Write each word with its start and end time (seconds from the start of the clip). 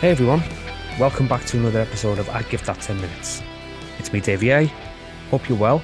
Hey 0.00 0.12
everyone, 0.12 0.44
welcome 1.00 1.26
back 1.26 1.44
to 1.46 1.58
another 1.58 1.80
episode 1.80 2.20
of 2.20 2.30
I'd 2.30 2.48
Give 2.50 2.64
That 2.66 2.80
10 2.80 3.00
Minutes. 3.00 3.42
It's 3.98 4.12
me, 4.12 4.20
Dave 4.20 4.44
A. 4.44 4.66
Hope 5.28 5.48
you're 5.48 5.58
well. 5.58 5.82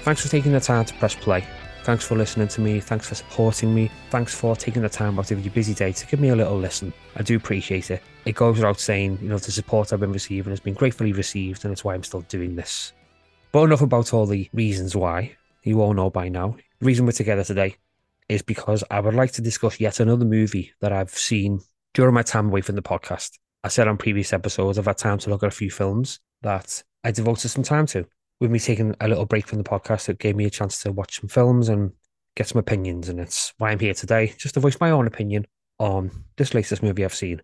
Thanks 0.00 0.20
for 0.20 0.28
taking 0.28 0.50
the 0.50 0.58
time 0.58 0.84
to 0.84 0.92
press 0.94 1.14
play. 1.14 1.46
Thanks 1.84 2.04
for 2.04 2.16
listening 2.16 2.48
to 2.48 2.60
me. 2.60 2.80
Thanks 2.80 3.08
for 3.08 3.14
supporting 3.14 3.72
me. 3.72 3.88
Thanks 4.10 4.34
for 4.34 4.56
taking 4.56 4.82
the 4.82 4.88
time 4.88 5.16
out 5.20 5.30
of 5.30 5.44
your 5.44 5.54
busy 5.54 5.74
day 5.74 5.92
to 5.92 6.06
give 6.08 6.18
me 6.18 6.30
a 6.30 6.34
little 6.34 6.58
listen. 6.58 6.92
I 7.14 7.22
do 7.22 7.36
appreciate 7.36 7.92
it. 7.92 8.02
It 8.24 8.34
goes 8.34 8.56
without 8.56 8.80
saying, 8.80 9.20
you 9.22 9.28
know, 9.28 9.38
the 9.38 9.52
support 9.52 9.92
I've 9.92 10.00
been 10.00 10.10
receiving 10.10 10.50
has 10.50 10.58
been 10.58 10.74
gratefully 10.74 11.12
received, 11.12 11.64
and 11.64 11.70
it's 11.70 11.84
why 11.84 11.94
I'm 11.94 12.02
still 12.02 12.22
doing 12.22 12.56
this. 12.56 12.94
But 13.52 13.62
enough 13.62 13.80
about 13.80 14.12
all 14.12 14.26
the 14.26 14.50
reasons 14.54 14.96
why. 14.96 15.36
You 15.62 15.82
all 15.82 15.94
know 15.94 16.10
by 16.10 16.28
now. 16.28 16.56
The 16.80 16.86
reason 16.86 17.06
we're 17.06 17.12
together 17.12 17.44
today 17.44 17.76
is 18.28 18.42
because 18.42 18.82
I 18.90 18.98
would 18.98 19.14
like 19.14 19.30
to 19.34 19.40
discuss 19.40 19.78
yet 19.78 20.00
another 20.00 20.24
movie 20.24 20.72
that 20.80 20.92
I've 20.92 21.10
seen 21.10 21.60
during 21.96 22.12
my 22.12 22.22
time 22.22 22.48
away 22.48 22.60
from 22.60 22.76
the 22.76 22.82
podcast. 22.82 23.38
I 23.64 23.68
said 23.68 23.88
on 23.88 23.96
previous 23.96 24.34
episodes, 24.34 24.78
I've 24.78 24.84
had 24.84 24.98
time 24.98 25.16
to 25.16 25.30
look 25.30 25.42
at 25.42 25.48
a 25.48 25.50
few 25.50 25.70
films 25.70 26.20
that 26.42 26.84
I 27.02 27.10
devoted 27.10 27.48
some 27.48 27.62
time 27.62 27.86
to. 27.86 28.04
With 28.38 28.50
me 28.50 28.58
taking 28.58 28.94
a 29.00 29.08
little 29.08 29.24
break 29.24 29.46
from 29.46 29.56
the 29.56 29.64
podcast, 29.64 30.10
it 30.10 30.18
gave 30.18 30.36
me 30.36 30.44
a 30.44 30.50
chance 30.50 30.82
to 30.82 30.92
watch 30.92 31.18
some 31.18 31.30
films 31.30 31.70
and 31.70 31.92
get 32.36 32.48
some 32.48 32.58
opinions. 32.58 33.08
And 33.08 33.18
it's 33.18 33.54
why 33.56 33.70
I'm 33.70 33.78
here 33.78 33.94
today, 33.94 34.34
just 34.36 34.52
to 34.54 34.60
voice 34.60 34.78
my 34.78 34.90
own 34.90 35.06
opinion 35.06 35.46
on 35.78 36.10
this 36.36 36.52
latest 36.52 36.82
movie 36.82 37.02
I've 37.02 37.14
seen. 37.14 37.40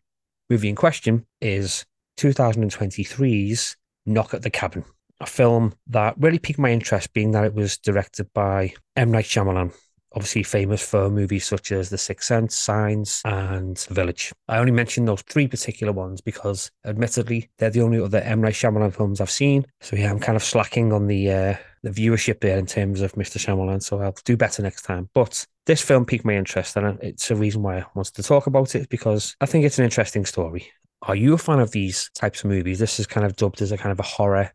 Movie 0.50 0.68
in 0.68 0.76
question 0.76 1.24
is 1.40 1.86
2023's 2.18 3.76
Knock 4.04 4.34
at 4.34 4.42
the 4.42 4.50
Cabin, 4.50 4.84
a 5.18 5.24
film 5.24 5.72
that 5.86 6.16
really 6.18 6.38
piqued 6.38 6.58
my 6.58 6.72
interest, 6.72 7.14
being 7.14 7.30
that 7.30 7.44
it 7.46 7.54
was 7.54 7.78
directed 7.78 8.30
by 8.34 8.74
M. 8.96 9.12
Night 9.12 9.24
Shyamalan, 9.24 9.72
obviously 10.14 10.42
famous 10.42 10.86
for 10.86 11.10
movies 11.10 11.44
such 11.44 11.72
as 11.72 11.90
The 11.90 11.98
Sixth 11.98 12.26
Sense, 12.26 12.56
Signs, 12.56 13.22
and 13.24 13.78
Village. 13.90 14.32
I 14.48 14.58
only 14.58 14.72
mention 14.72 15.04
those 15.04 15.22
three 15.22 15.48
particular 15.48 15.92
ones 15.92 16.20
because, 16.20 16.70
admittedly, 16.84 17.50
they're 17.58 17.70
the 17.70 17.82
only 17.82 18.00
other 18.00 18.18
M 18.18 18.40
Night 18.40 18.54
Shyamalan 18.54 18.94
films 18.94 19.20
I've 19.20 19.30
seen. 19.30 19.66
So 19.80 19.96
yeah, 19.96 20.10
I'm 20.10 20.20
kind 20.20 20.36
of 20.36 20.44
slacking 20.44 20.92
on 20.92 21.06
the 21.06 21.30
uh, 21.30 21.54
the 21.82 21.90
viewership 21.90 22.40
there 22.40 22.58
in 22.58 22.66
terms 22.66 23.00
of 23.00 23.12
Mr. 23.14 23.38
Shyamalan. 23.38 23.82
So 23.82 24.00
I'll 24.00 24.14
do 24.24 24.36
better 24.36 24.62
next 24.62 24.82
time. 24.82 25.08
But 25.14 25.46
this 25.66 25.82
film 25.82 26.04
piqued 26.04 26.24
my 26.24 26.36
interest, 26.36 26.76
and 26.76 26.98
it's 27.02 27.30
a 27.30 27.36
reason 27.36 27.62
why 27.62 27.78
I 27.78 27.86
wanted 27.94 28.14
to 28.14 28.22
talk 28.22 28.46
about 28.46 28.74
it 28.74 28.88
because 28.88 29.36
I 29.40 29.46
think 29.46 29.64
it's 29.64 29.78
an 29.78 29.84
interesting 29.84 30.24
story. 30.24 30.70
Are 31.02 31.16
you 31.16 31.34
a 31.34 31.38
fan 31.38 31.58
of 31.58 31.72
these 31.72 32.10
types 32.14 32.44
of 32.44 32.50
movies? 32.50 32.78
This 32.78 33.00
is 33.00 33.06
kind 33.06 33.26
of 33.26 33.34
dubbed 33.34 33.60
as 33.60 33.72
a 33.72 33.78
kind 33.78 33.92
of 33.92 33.98
a 33.98 34.04
horror 34.04 34.52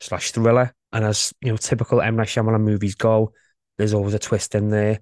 slash 0.00 0.30
thriller, 0.32 0.74
and 0.92 1.04
as 1.04 1.32
you 1.42 1.50
know, 1.50 1.56
typical 1.56 2.00
M 2.00 2.16
Night 2.16 2.28
Shyamalan 2.28 2.62
movies 2.62 2.94
go 2.94 3.32
there's 3.80 3.94
always 3.94 4.12
a 4.12 4.18
twist 4.18 4.54
in 4.54 4.68
there 4.68 5.00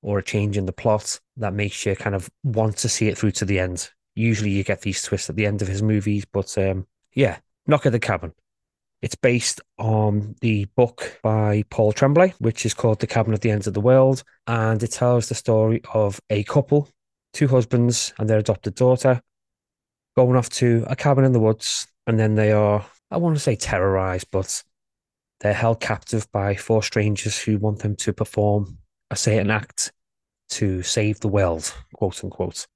or 0.00 0.20
a 0.20 0.22
change 0.22 0.56
in 0.56 0.66
the 0.66 0.72
plot 0.72 1.18
that 1.36 1.52
makes 1.52 1.84
you 1.84 1.96
kind 1.96 2.14
of 2.14 2.30
want 2.44 2.76
to 2.76 2.88
see 2.88 3.08
it 3.08 3.18
through 3.18 3.32
to 3.32 3.44
the 3.44 3.58
end. 3.58 3.90
Usually 4.14 4.50
you 4.50 4.62
get 4.62 4.82
these 4.82 5.02
twists 5.02 5.28
at 5.28 5.34
the 5.34 5.46
end 5.46 5.62
of 5.62 5.68
his 5.68 5.82
movies, 5.82 6.24
but 6.24 6.56
um, 6.56 6.86
yeah, 7.12 7.38
Knock 7.66 7.86
at 7.86 7.92
the 7.92 7.98
Cabin. 7.98 8.32
It's 9.02 9.16
based 9.16 9.60
on 9.78 10.36
the 10.40 10.66
book 10.76 11.18
by 11.24 11.64
Paul 11.70 11.92
Tremblay, 11.92 12.34
which 12.38 12.64
is 12.64 12.72
called 12.72 13.00
The 13.00 13.08
Cabin 13.08 13.34
at 13.34 13.40
the 13.40 13.50
End 13.50 13.66
of 13.66 13.74
the 13.74 13.80
World. 13.80 14.22
And 14.46 14.80
it 14.80 14.92
tells 14.92 15.28
the 15.28 15.34
story 15.34 15.82
of 15.92 16.20
a 16.30 16.44
couple, 16.44 16.88
two 17.32 17.48
husbands 17.48 18.14
and 18.18 18.30
their 18.30 18.38
adopted 18.38 18.76
daughter, 18.76 19.20
going 20.16 20.36
off 20.36 20.50
to 20.50 20.84
a 20.86 20.94
cabin 20.94 21.24
in 21.24 21.32
the 21.32 21.40
woods. 21.40 21.88
And 22.06 22.16
then 22.16 22.36
they 22.36 22.52
are, 22.52 22.86
I 23.10 23.16
want 23.16 23.34
to 23.34 23.42
say 23.42 23.56
terrorized, 23.56 24.28
but 24.30 24.62
they're 25.44 25.52
held 25.52 25.78
captive 25.78 26.26
by 26.32 26.54
four 26.54 26.82
strangers 26.82 27.38
who 27.38 27.58
want 27.58 27.80
them 27.80 27.94
to 27.94 28.14
perform 28.14 28.78
a 29.10 29.16
certain 29.16 29.50
act 29.50 29.92
to 30.48 30.82
save 30.82 31.20
the 31.20 31.28
world, 31.28 31.74
quote 31.92 32.24
unquote. 32.24 32.66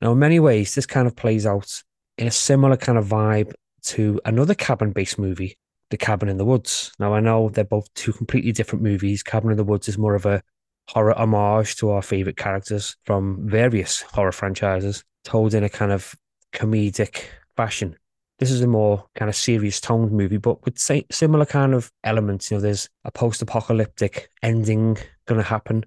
Now, 0.00 0.10
in 0.10 0.18
many 0.18 0.40
ways, 0.40 0.74
this 0.74 0.86
kind 0.86 1.06
of 1.06 1.14
plays 1.14 1.46
out 1.46 1.84
in 2.18 2.26
a 2.26 2.32
similar 2.32 2.76
kind 2.76 2.98
of 2.98 3.06
vibe 3.06 3.52
to 3.84 4.20
another 4.24 4.54
cabin 4.54 4.90
based 4.90 5.20
movie, 5.20 5.56
The 5.90 5.96
Cabin 5.96 6.28
in 6.28 6.36
the 6.36 6.44
Woods. 6.44 6.90
Now, 6.98 7.14
I 7.14 7.20
know 7.20 7.48
they're 7.48 7.62
both 7.62 7.94
two 7.94 8.12
completely 8.12 8.50
different 8.50 8.82
movies. 8.82 9.22
Cabin 9.22 9.52
in 9.52 9.56
the 9.56 9.62
Woods 9.62 9.88
is 9.88 9.96
more 9.96 10.16
of 10.16 10.26
a 10.26 10.42
horror 10.88 11.16
homage 11.16 11.76
to 11.76 11.90
our 11.90 12.02
favorite 12.02 12.36
characters 12.36 12.96
from 13.04 13.48
various 13.48 14.02
horror 14.02 14.32
franchises, 14.32 15.04
told 15.22 15.54
in 15.54 15.62
a 15.62 15.68
kind 15.68 15.92
of 15.92 16.16
comedic 16.52 17.26
fashion. 17.56 17.96
This 18.38 18.50
is 18.50 18.60
a 18.60 18.66
more 18.66 19.06
kind 19.14 19.28
of 19.30 19.36
serious 19.36 19.80
toned 19.80 20.12
movie, 20.12 20.36
but 20.36 20.62
with 20.64 20.78
say, 20.78 21.06
similar 21.10 21.46
kind 21.46 21.72
of 21.72 21.90
elements. 22.04 22.50
You 22.50 22.58
know, 22.58 22.60
there's 22.60 22.88
a 23.04 23.10
post 23.10 23.40
apocalyptic 23.40 24.30
ending 24.42 24.98
going 25.26 25.40
to 25.40 25.48
happen, 25.48 25.84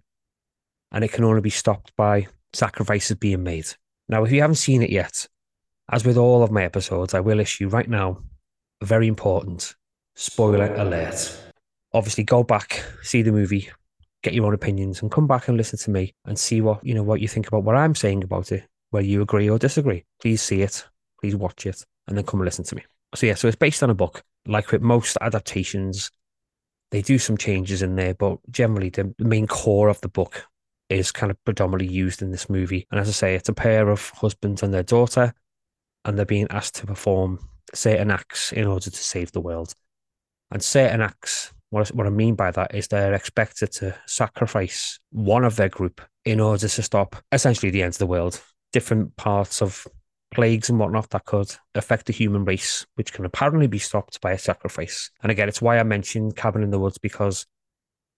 and 0.91 1.03
it 1.03 1.11
can 1.11 1.23
only 1.23 1.41
be 1.41 1.51
stopped 1.51 1.91
by 1.95 2.27
sacrifices 2.53 3.17
being 3.17 3.43
made. 3.43 3.67
Now, 4.07 4.23
if 4.23 4.31
you 4.31 4.41
haven't 4.41 4.55
seen 4.55 4.81
it 4.81 4.89
yet, 4.89 5.27
as 5.91 6.05
with 6.05 6.17
all 6.17 6.41
of 6.41 6.51
my 6.51 6.63
episodes, 6.63 7.13
I 7.13 7.19
will 7.19 7.39
issue 7.39 7.67
right 7.67 7.87
now 7.87 8.23
a 8.81 8.85
very 8.85 9.07
important 9.07 9.75
spoiler 10.15 10.73
alert. 10.73 11.37
Obviously, 11.93 12.23
go 12.23 12.43
back, 12.43 12.83
see 13.03 13.21
the 13.21 13.31
movie, 13.31 13.69
get 14.23 14.33
your 14.33 14.45
own 14.45 14.53
opinions, 14.55 15.01
and 15.01 15.11
come 15.11 15.27
back 15.27 15.47
and 15.47 15.57
listen 15.57 15.77
to 15.79 15.91
me 15.91 16.13
and 16.25 16.37
see 16.37 16.61
what 16.61 16.83
you 16.83 16.95
know 16.95 17.03
what 17.03 17.21
you 17.21 17.27
think 17.27 17.47
about 17.47 17.63
what 17.63 17.75
I'm 17.75 17.95
saying 17.95 18.23
about 18.23 18.51
it, 18.51 18.63
whether 18.89 19.05
you 19.05 19.21
agree 19.21 19.49
or 19.49 19.59
disagree. 19.59 20.05
Please 20.19 20.41
see 20.41 20.61
it, 20.61 20.85
please 21.19 21.35
watch 21.35 21.65
it, 21.65 21.83
and 22.07 22.17
then 22.17 22.25
come 22.25 22.39
and 22.39 22.45
listen 22.45 22.65
to 22.65 22.75
me. 22.75 22.83
So 23.15 23.25
yeah, 23.25 23.35
so 23.35 23.47
it's 23.47 23.57
based 23.57 23.83
on 23.83 23.89
a 23.89 23.95
book. 23.95 24.23
Like 24.45 24.71
with 24.71 24.81
most 24.81 25.17
adaptations, 25.21 26.11
they 26.91 27.01
do 27.01 27.17
some 27.17 27.37
changes 27.37 27.81
in 27.81 27.95
there, 27.95 28.13
but 28.13 28.37
generally 28.49 28.89
the 28.89 29.13
main 29.19 29.47
core 29.47 29.89
of 29.89 30.01
the 30.01 30.09
book 30.09 30.45
is 30.89 31.11
kind 31.11 31.29
of 31.29 31.43
predominantly 31.45 31.93
used 31.93 32.21
in 32.21 32.31
this 32.31 32.49
movie. 32.49 32.87
And 32.89 32.99
as 32.99 33.07
I 33.07 33.11
say, 33.11 33.35
it's 33.35 33.49
a 33.49 33.53
pair 33.53 33.89
of 33.89 34.09
husbands 34.09 34.63
and 34.63 34.73
their 34.73 34.83
daughter, 34.83 35.33
and 36.05 36.17
they're 36.17 36.25
being 36.25 36.47
asked 36.49 36.75
to 36.75 36.87
perform 36.87 37.39
certain 37.73 38.09
acts 38.09 38.51
in 38.51 38.65
order 38.65 38.89
to 38.89 39.03
save 39.03 39.31
the 39.31 39.41
world. 39.41 39.73
And 40.51 40.63
certain 40.63 41.01
acts, 41.01 41.53
what, 41.69 41.89
what 41.89 42.07
I 42.07 42.09
mean 42.09 42.33
by 42.33 42.49
that 42.51 42.73
is 42.73 42.87
they're 42.87 43.13
expected 43.13 43.71
to 43.73 43.95
sacrifice 44.07 44.99
one 45.11 45.45
of 45.45 45.55
their 45.55 45.69
group 45.69 46.01
in 46.25 46.39
order 46.39 46.67
to 46.67 46.81
stop 46.81 47.15
essentially 47.31 47.69
the 47.69 47.83
end 47.83 47.93
of 47.93 47.99
the 47.99 48.07
world. 48.07 48.41
Different 48.73 49.15
parts 49.15 49.61
of 49.61 49.85
plagues 50.31 50.69
and 50.69 50.79
whatnot 50.79 51.09
that 51.09 51.25
could 51.25 51.55
affect 51.75 52.05
the 52.05 52.13
human 52.13 52.45
race, 52.45 52.85
which 52.95 53.13
can 53.13 53.25
apparently 53.25 53.67
be 53.67 53.79
stopped 53.79 54.21
by 54.21 54.31
a 54.31 54.37
sacrifice. 54.37 55.09
And 55.21 55.31
again, 55.31 55.49
it's 55.49 55.61
why 55.61 55.79
I 55.79 55.83
mentioned 55.83 56.35
Cabin 56.35 56.63
in 56.63 56.71
the 56.71 56.79
Woods 56.79 56.97
because 56.97 57.45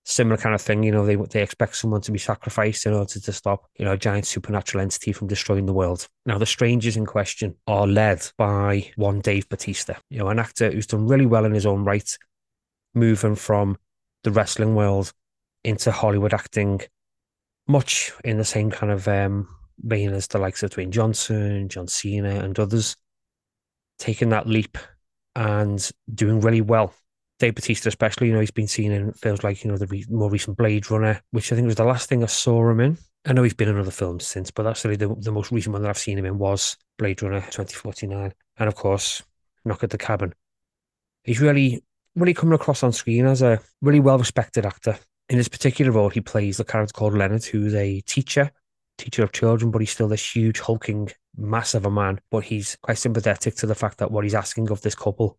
similar 0.03 0.37
kind 0.37 0.55
of 0.55 0.61
thing, 0.61 0.83
you 0.83 0.91
know, 0.91 1.05
they 1.05 1.15
they 1.15 1.43
expect 1.43 1.75
someone 1.75 2.01
to 2.01 2.11
be 2.11 2.19
sacrificed 2.19 2.85
in 2.85 2.93
order 2.93 3.19
to 3.19 3.33
stop, 3.33 3.69
you 3.77 3.85
know, 3.85 3.93
a 3.93 3.97
giant 3.97 4.25
supernatural 4.25 4.81
entity 4.81 5.11
from 5.11 5.27
destroying 5.27 5.65
the 5.65 5.73
world. 5.73 6.07
Now, 6.25 6.37
the 6.37 6.45
strangers 6.45 6.97
in 6.97 7.05
question 7.05 7.55
are 7.67 7.87
led 7.87 8.27
by 8.37 8.91
one 8.95 9.21
Dave 9.21 9.47
Batista, 9.49 9.95
you 10.09 10.19
know, 10.19 10.29
an 10.29 10.39
actor 10.39 10.71
who's 10.71 10.87
done 10.87 11.07
really 11.07 11.25
well 11.25 11.45
in 11.45 11.53
his 11.53 11.65
own 11.65 11.83
right, 11.83 12.17
moving 12.93 13.35
from 13.35 13.77
the 14.23 14.31
wrestling 14.31 14.75
world 14.75 15.13
into 15.63 15.91
Hollywood 15.91 16.33
acting, 16.33 16.81
much 17.67 18.11
in 18.23 18.37
the 18.37 18.45
same 18.45 18.71
kind 18.71 18.91
of 18.91 19.07
um, 19.07 19.47
being 19.87 20.09
as 20.09 20.27
the 20.27 20.37
likes 20.37 20.63
of 20.63 20.71
Dwayne 20.71 20.89
Johnson, 20.89 21.69
John 21.69 21.87
Cena, 21.87 22.43
and 22.43 22.57
others, 22.59 22.95
taking 23.99 24.29
that 24.29 24.47
leap 24.47 24.77
and 25.35 25.89
doing 26.13 26.41
really 26.41 26.61
well. 26.61 26.93
Dave 27.39 27.55
Batista, 27.55 27.89
especially, 27.89 28.27
you 28.27 28.33
know, 28.33 28.39
he's 28.39 28.51
been 28.51 28.67
seen 28.67 28.91
in 28.91 29.13
films 29.13 29.43
like, 29.43 29.63
you 29.63 29.71
know, 29.71 29.77
the 29.77 29.87
re- 29.87 30.05
more 30.09 30.29
recent 30.29 30.57
Blade 30.57 30.89
Runner, 30.91 31.19
which 31.31 31.51
I 31.51 31.55
think 31.55 31.65
was 31.65 31.75
the 31.75 31.83
last 31.83 32.07
thing 32.07 32.23
I 32.23 32.27
saw 32.27 32.69
him 32.69 32.79
in. 32.79 32.97
I 33.25 33.33
know 33.33 33.43
he's 33.43 33.53
been 33.53 33.69
in 33.69 33.79
other 33.79 33.91
films 33.91 34.25
since, 34.27 34.51
but 34.51 34.63
that's 34.63 34.83
really 34.83 34.97
the, 34.97 35.15
the 35.15 35.31
most 35.31 35.51
recent 35.51 35.73
one 35.73 35.81
that 35.81 35.89
I've 35.89 35.97
seen 35.97 36.17
him 36.17 36.25
in 36.25 36.37
was 36.37 36.77
Blade 36.97 37.21
Runner 37.21 37.41
2049. 37.41 38.33
And 38.57 38.67
of 38.67 38.75
course, 38.75 39.23
Knock 39.65 39.83
at 39.83 39.89
the 39.89 39.97
Cabin. 39.97 40.33
He's 41.23 41.39
really, 41.39 41.83
really 42.15 42.33
coming 42.33 42.53
across 42.53 42.83
on 42.83 42.93
screen 42.93 43.25
as 43.25 43.41
a 43.41 43.59
really 43.81 43.99
well 43.99 44.17
respected 44.17 44.65
actor. 44.65 44.97
In 45.29 45.37
this 45.37 45.47
particular 45.47 45.91
role, 45.91 46.09
he 46.09 46.21
plays 46.21 46.57
the 46.57 46.63
character 46.63 46.93
called 46.93 47.15
Leonard, 47.15 47.45
who's 47.45 47.73
a 47.73 48.01
teacher 48.01 48.51
teacher 49.01 49.23
of 49.23 49.31
children, 49.31 49.71
but 49.71 49.81
he's 49.81 49.91
still 49.91 50.07
this 50.07 50.35
huge, 50.35 50.59
hulking, 50.59 51.09
massive 51.35 51.85
a 51.85 51.91
man. 51.91 52.19
But 52.29 52.45
he's 52.45 52.77
quite 52.81 52.97
sympathetic 52.97 53.55
to 53.55 53.65
the 53.65 53.75
fact 53.75 53.97
that 53.97 54.11
what 54.11 54.23
he's 54.23 54.35
asking 54.35 54.69
of 54.69 54.81
this 54.81 54.95
couple 54.95 55.37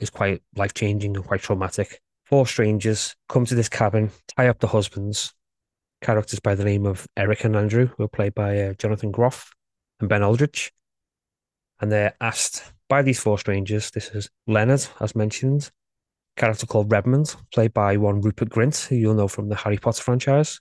is 0.00 0.10
quite 0.10 0.42
life 0.56 0.74
changing 0.74 1.16
and 1.16 1.26
quite 1.26 1.42
traumatic. 1.42 2.00
Four 2.24 2.46
strangers 2.46 3.14
come 3.28 3.44
to 3.46 3.54
this 3.54 3.68
cabin, 3.68 4.10
tie 4.36 4.48
up 4.48 4.60
the 4.60 4.68
husbands, 4.68 5.34
characters 6.00 6.40
by 6.40 6.54
the 6.54 6.64
name 6.64 6.86
of 6.86 7.06
Eric 7.16 7.44
and 7.44 7.56
Andrew, 7.56 7.90
who 7.96 8.04
are 8.04 8.08
played 8.08 8.34
by 8.34 8.58
uh, 8.58 8.72
Jonathan 8.74 9.10
Groff 9.10 9.52
and 10.00 10.08
Ben 10.08 10.22
Aldridge. 10.22 10.72
And 11.80 11.90
they're 11.90 12.14
asked 12.20 12.72
by 12.88 13.02
these 13.02 13.20
four 13.20 13.38
strangers, 13.38 13.90
this 13.90 14.08
is 14.10 14.30
Leonard, 14.46 14.86
as 15.00 15.16
mentioned, 15.16 15.70
character 16.36 16.66
called 16.66 16.90
Redmond, 16.90 17.34
played 17.52 17.74
by 17.74 17.96
one 17.96 18.20
Rupert 18.20 18.48
Grint, 18.48 18.86
who 18.86 18.96
you'll 18.96 19.14
know 19.14 19.28
from 19.28 19.48
the 19.48 19.56
Harry 19.56 19.78
Potter 19.78 20.02
franchise 20.02 20.60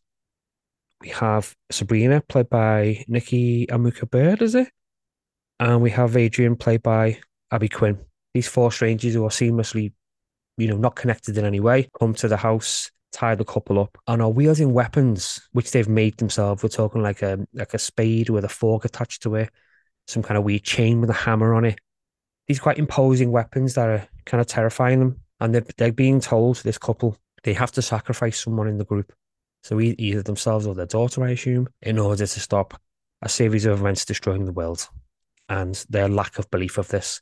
we 1.02 1.10
have 1.10 1.56
Sabrina, 1.72 2.22
played 2.22 2.50
by 2.50 3.04
Nikki 3.08 3.66
Amuka 3.68 4.10
Bird, 4.10 4.42
is 4.42 4.56
it? 4.56 4.70
And 5.60 5.82
we 5.82 5.90
have 5.92 6.16
Adrian, 6.16 6.56
played 6.56 6.84
by 6.84 7.20
Abby 7.52 7.70
Quinn. 7.70 8.00
These 8.34 8.48
four 8.48 8.72
strangers 8.72 9.14
who 9.14 9.26
are 9.26 9.30
seamlessly, 9.30 9.94
you 10.58 10.68
know, 10.68 10.78
not 10.78 10.96
connected 10.96 11.38
in 11.38 11.46
any 11.46 11.60
way, 11.60 11.90
come 12.00 12.14
to 12.16 12.28
the 12.28 12.38
house, 12.38 12.92
tie 13.12 13.36
the 13.36 13.44
couple 13.44 13.80
up, 13.80 13.98
and 14.08 14.22
are 14.22 14.30
wielding 14.30 14.74
weapons 14.74 15.42
which 15.52 15.72
they've 15.72 15.90
made 15.90 16.18
themselves. 16.18 16.64
We're 16.64 16.70
talking 16.70 17.02
like 17.02 17.22
a 17.22 17.46
like 17.54 17.74
a 17.74 17.80
spade 17.80 18.30
with 18.30 18.46
a 18.46 18.50
fork 18.50 18.86
attached 18.86 19.24
to 19.24 19.36
it, 19.36 19.50
some 20.08 20.24
kind 20.24 20.38
of 20.38 20.44
weird 20.44 20.64
chain 20.64 21.02
with 21.02 21.10
a 21.10 21.14
hammer 21.14 21.54
on 21.54 21.66
it. 21.66 21.80
These 22.48 22.60
quite 22.60 22.78
imposing 22.78 23.32
weapons 23.32 23.74
that 23.74 23.90
are 23.90 24.08
kind 24.26 24.40
of 24.40 24.48
terrifying 24.48 25.00
them. 25.00 25.20
And 25.40 25.56
they're, 25.56 25.66
they're 25.78 25.92
being 25.92 26.20
told, 26.20 26.58
this 26.58 26.78
couple, 26.78 27.18
they 27.44 27.54
have 27.54 27.72
to 27.72 27.82
sacrifice 27.82 28.40
someone 28.44 28.68
in 28.68 28.78
the 28.78 28.86
group. 28.86 29.12
So 29.64 29.80
either 29.80 30.24
themselves 30.24 30.66
or 30.66 30.76
their 30.76 30.86
daughter, 30.86 31.24
I 31.24 31.32
assume, 31.32 31.68
in 31.82 32.00
order 32.00 32.26
to 32.26 32.40
stop 32.40 32.80
a 33.22 33.30
series 33.30 33.66
of 33.66 33.80
events 33.80 34.06
destroying 34.06 34.46
the 34.46 34.52
world. 34.52 34.88
And 35.50 35.76
their 35.90 36.08
lack 36.08 36.40
of 36.40 36.50
belief 36.50 36.78
of 36.78 36.88
this. 36.88 37.22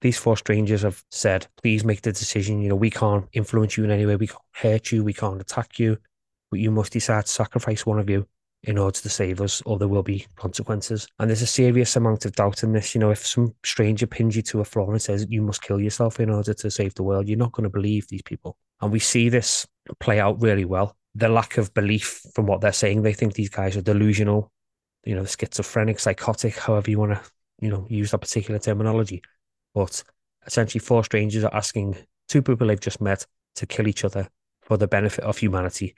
These 0.00 0.18
four 0.18 0.36
strangers 0.36 0.82
have 0.82 1.02
said, 1.10 1.46
please 1.62 1.84
make 1.84 2.02
the 2.02 2.12
decision. 2.12 2.60
You 2.60 2.70
know, 2.70 2.74
we 2.74 2.90
can't 2.90 3.26
influence 3.32 3.76
you 3.76 3.84
in 3.84 3.90
any 3.90 4.06
way. 4.06 4.16
We 4.16 4.26
can't 4.26 4.40
hurt 4.52 4.92
you. 4.92 5.04
We 5.04 5.12
can't 5.12 5.40
attack 5.40 5.78
you. 5.78 5.98
But 6.50 6.60
you 6.60 6.70
must 6.70 6.92
decide 6.92 7.26
to 7.26 7.32
sacrifice 7.32 7.86
one 7.86 7.98
of 7.98 8.10
you 8.10 8.26
in 8.64 8.78
order 8.78 8.98
to 8.98 9.08
save 9.10 9.40
us, 9.42 9.62
or 9.66 9.78
there 9.78 9.88
will 9.88 10.02
be 10.02 10.26
consequences. 10.36 11.06
And 11.18 11.28
there's 11.28 11.42
a 11.42 11.46
serious 11.46 11.96
amount 11.96 12.24
of 12.24 12.32
doubt 12.32 12.62
in 12.62 12.72
this. 12.72 12.94
You 12.94 13.00
know, 13.00 13.10
if 13.10 13.26
some 13.26 13.54
stranger 13.64 14.06
pins 14.06 14.36
you 14.36 14.42
to 14.42 14.60
a 14.60 14.64
floor 14.64 14.90
and 14.90 15.00
says 15.00 15.26
you 15.28 15.42
must 15.42 15.62
kill 15.62 15.80
yourself 15.80 16.18
in 16.18 16.30
order 16.30 16.54
to 16.54 16.70
save 16.70 16.94
the 16.94 17.02
world, 17.02 17.28
you're 17.28 17.38
not 17.38 17.52
going 17.52 17.64
to 17.64 17.70
believe 17.70 18.08
these 18.08 18.22
people. 18.22 18.56
And 18.80 18.90
we 18.90 18.98
see 18.98 19.28
this 19.28 19.66
play 20.00 20.18
out 20.18 20.40
really 20.40 20.64
well. 20.64 20.96
The 21.14 21.28
lack 21.28 21.58
of 21.58 21.74
belief 21.74 22.22
from 22.34 22.46
what 22.46 22.60
they're 22.60 22.72
saying, 22.72 23.02
they 23.02 23.12
think 23.12 23.34
these 23.34 23.50
guys 23.50 23.76
are 23.76 23.82
delusional, 23.82 24.50
you 25.04 25.14
know, 25.14 25.24
schizophrenic, 25.24 26.00
psychotic, 26.00 26.56
however 26.56 26.90
you 26.90 26.98
want 26.98 27.12
to, 27.12 27.20
you 27.60 27.70
know, 27.70 27.86
use 27.88 28.10
that 28.10 28.18
particular 28.18 28.58
terminology. 28.58 29.22
But 29.74 30.02
essentially, 30.46 30.80
four 30.80 31.04
strangers 31.04 31.44
are 31.44 31.54
asking 31.54 31.96
two 32.28 32.42
people 32.42 32.66
they've 32.66 32.80
just 32.80 33.00
met 33.00 33.26
to 33.56 33.66
kill 33.66 33.86
each 33.86 34.04
other 34.04 34.28
for 34.62 34.76
the 34.76 34.88
benefit 34.88 35.24
of 35.24 35.38
humanity 35.38 35.94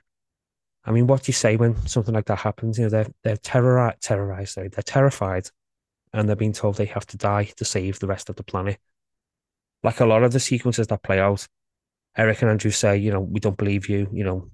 I 0.87 0.93
mean, 0.93 1.09
what 1.09 1.25
do 1.25 1.31
you 1.31 1.35
say 1.35 1.57
when 1.57 1.85
something 1.87 2.15
like 2.15 2.27
that 2.27 2.39
happens? 2.39 2.79
You 2.79 2.85
know, 2.85 2.91
they're 2.91 3.09
they're 3.25 3.37
terrorized, 3.37 4.03
terrorized, 4.03 4.53
sorry, 4.53 4.69
they're 4.69 4.83
terrified, 4.83 5.51
and 6.13 6.29
they're 6.29 6.37
being 6.37 6.53
told 6.53 6.77
they 6.77 6.87
have 6.87 7.07
to 7.09 7.17
die 7.17 7.51
to 7.57 7.65
save 7.65 7.99
the 7.99 8.07
rest 8.07 8.31
of 8.31 8.37
the 8.37 8.45
planet. 8.45 8.79
Like 9.83 9.99
a 9.99 10.07
lot 10.07 10.23
of 10.23 10.33
the 10.33 10.41
sequences 10.41 10.87
that 10.87 11.03
play 11.03 11.19
out, 11.19 11.49
Eric 12.17 12.41
and 12.43 12.51
Andrew 12.51 12.71
say, 12.71 12.97
you 12.97 13.11
know, 13.11 13.21
we 13.21 13.41
don't 13.41 13.59
believe 13.59 13.89
you. 13.89 14.09
You 14.13 14.25
know, 14.25 14.51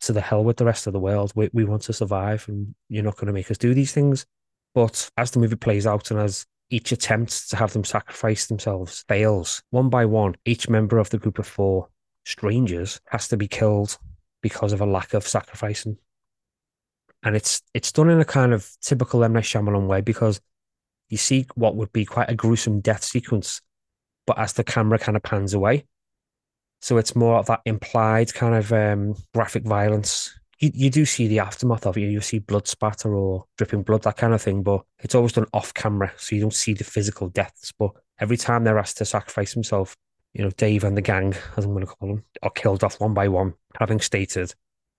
to 0.00 0.12
the 0.12 0.20
hell 0.20 0.42
with 0.42 0.56
the 0.56 0.64
rest 0.64 0.86
of 0.86 0.92
the 0.92 1.00
world. 1.00 1.32
We 1.34 1.50
we 1.52 1.64
want 1.64 1.82
to 1.82 1.92
survive, 1.92 2.46
and 2.48 2.74
you're 2.88 3.04
not 3.04 3.16
going 3.16 3.28
to 3.28 3.32
make 3.32 3.50
us 3.50 3.58
do 3.58 3.74
these 3.74 3.92
things. 3.92 4.26
But 4.74 5.10
as 5.16 5.30
the 5.30 5.38
movie 5.38 5.56
plays 5.56 5.86
out, 5.86 6.10
and 6.10 6.20
as 6.20 6.46
each 6.70 6.90
attempt 6.90 7.48
to 7.50 7.56
have 7.56 7.72
them 7.72 7.84
sacrifice 7.84 8.46
themselves 8.46 9.04
fails, 9.08 9.62
one 9.70 9.88
by 9.88 10.04
one, 10.04 10.34
each 10.44 10.68
member 10.68 10.98
of 10.98 11.10
the 11.10 11.18
group 11.18 11.38
of 11.38 11.46
four 11.46 11.88
strangers 12.24 13.00
has 13.06 13.28
to 13.28 13.36
be 13.36 13.46
killed 13.46 13.96
because 14.42 14.72
of 14.72 14.80
a 14.80 14.86
lack 14.86 15.14
of 15.14 15.26
sacrificing. 15.26 15.96
And 17.22 17.36
it's 17.36 17.62
it's 17.72 17.92
done 17.92 18.10
in 18.10 18.20
a 18.20 18.24
kind 18.24 18.52
of 18.52 18.68
typical 18.80 19.22
M. 19.24 19.32
Night 19.32 19.44
Shyamalan 19.44 19.86
way 19.86 20.00
because 20.00 20.40
you 21.08 21.16
see 21.16 21.46
what 21.54 21.76
would 21.76 21.92
be 21.92 22.04
quite 22.04 22.30
a 22.30 22.34
gruesome 22.34 22.80
death 22.80 23.04
sequence, 23.04 23.60
but 24.26 24.38
as 24.38 24.54
the 24.54 24.64
camera 24.64 24.98
kind 24.98 25.16
of 25.16 25.22
pans 25.22 25.54
away. 25.54 25.84
So 26.80 26.98
it's 26.98 27.16
more 27.16 27.36
of 27.36 27.46
that 27.46 27.60
implied 27.64 28.32
kind 28.34 28.54
of 28.54 28.72
um, 28.72 29.16
graphic 29.34 29.64
violence. 29.64 30.38
You, 30.58 30.70
you 30.74 30.90
do 30.90 31.04
see 31.04 31.26
the 31.26 31.40
aftermath 31.40 31.86
of 31.86 31.96
it. 31.96 32.02
You 32.02 32.20
see 32.20 32.38
blood 32.38 32.68
spatter 32.68 33.14
or 33.14 33.44
dripping 33.58 33.82
blood, 33.82 34.02
that 34.02 34.16
kind 34.16 34.34
of 34.34 34.42
thing, 34.42 34.62
but 34.62 34.82
it's 35.00 35.14
always 35.14 35.32
done 35.32 35.46
off 35.52 35.74
camera. 35.74 36.12
So 36.16 36.34
you 36.34 36.42
don't 36.42 36.54
see 36.54 36.74
the 36.74 36.84
physical 36.84 37.28
deaths. 37.28 37.72
But 37.78 37.90
every 38.18 38.36
time 38.36 38.64
they're 38.64 38.78
asked 38.78 38.98
to 38.98 39.04
sacrifice 39.04 39.52
himself, 39.52 39.96
you 40.32 40.44
know, 40.44 40.50
Dave 40.50 40.84
and 40.84 40.96
the 40.96 41.02
gang, 41.02 41.34
as 41.56 41.64
I'm 41.64 41.72
going 41.72 41.86
to 41.86 41.92
call 41.92 42.08
them, 42.08 42.24
are 42.42 42.50
killed 42.50 42.84
off 42.84 43.00
one 43.00 43.14
by 43.14 43.28
one, 43.28 43.54
having 43.78 44.00
stated, 44.00 44.54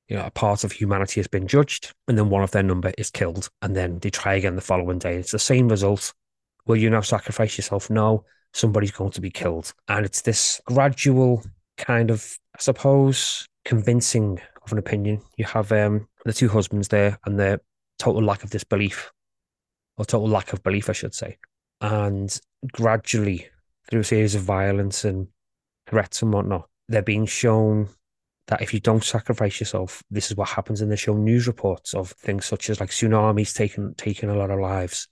you 0.08 0.16
know, 0.16 0.26
a 0.26 0.32
part 0.32 0.64
of 0.64 0.72
humanity 0.72 1.20
has 1.20 1.28
been 1.28 1.48
judged, 1.48 1.94
and 2.08 2.18
then 2.18 2.30
one 2.30 2.42
of 2.42 2.52
their 2.52 2.64
number 2.64 2.92
is 2.98 3.12
killed, 3.12 3.50
and 3.62 3.76
then 3.76 4.00
they 4.00 4.10
try 4.10 4.34
again 4.36 4.56
the 4.56 4.62
following 4.62 4.98
day. 4.98 5.18
It's 5.18 5.32
the 5.32 5.40
same 5.40 5.68
result. 5.68 6.14
Will 6.66 6.78
you 6.78 6.90
now 6.90 7.02
sacrifice 7.02 7.58
yourself? 7.58 7.90
No, 7.90 8.26
somebody's 8.54 8.92
going 8.92 9.12
to 9.12 9.22
be 9.22 9.30
killed. 9.30 9.74
And 9.88 10.06
it's 10.06 10.22
this 10.22 10.60
gradual 10.66 11.44
kind 11.78 12.12
of, 12.12 12.38
I 12.56 12.60
suppose, 12.60 13.48
convincing 13.66 14.40
of 14.66 14.72
an 14.72 14.78
opinion. 14.78 15.22
You 15.38 15.46
have 15.46 15.72
um, 15.72 16.08
the 16.26 16.34
two 16.34 16.50
husbands 16.50 16.88
there 16.88 17.18
and 17.26 17.40
their 17.40 17.62
total 18.00 18.24
lack 18.24 18.44
of 18.44 18.50
disbelief, 18.50 19.12
or 19.98 20.06
total 20.06 20.30
lack 20.30 20.54
of 20.54 20.64
belief, 20.64 20.90
I 20.90 20.94
should 20.94 21.14
say. 21.14 21.38
And 21.82 22.38
gradually, 22.72 23.48
through 23.90 24.02
a 24.02 24.06
series 24.06 24.36
of 24.36 24.42
violence 24.42 25.06
and 25.06 25.28
threats 25.88 26.22
and 26.22 26.34
whatnot, 26.34 26.70
they're 26.88 27.02
being 27.02 27.26
shown 27.26 27.90
that 28.48 28.62
if 28.62 28.74
you 28.74 28.80
don't 28.80 29.04
sacrifice 29.04 29.60
yourself, 29.60 30.02
this 30.10 30.32
is 30.32 30.38
what 30.38 30.50
happens. 30.50 30.82
And 30.82 30.92
they 30.92 30.96
show 30.96 31.16
news 31.16 31.48
reports 31.48 31.94
of 31.94 32.12
things 32.12 32.46
such 32.46 32.70
as 32.70 32.80
like 32.80 32.90
tsunamis 32.90 33.54
taking 33.54 33.94
taking 33.96 34.30
a 34.30 34.36
lot 34.36 34.50
of 34.50 34.60
lives, 34.60 35.08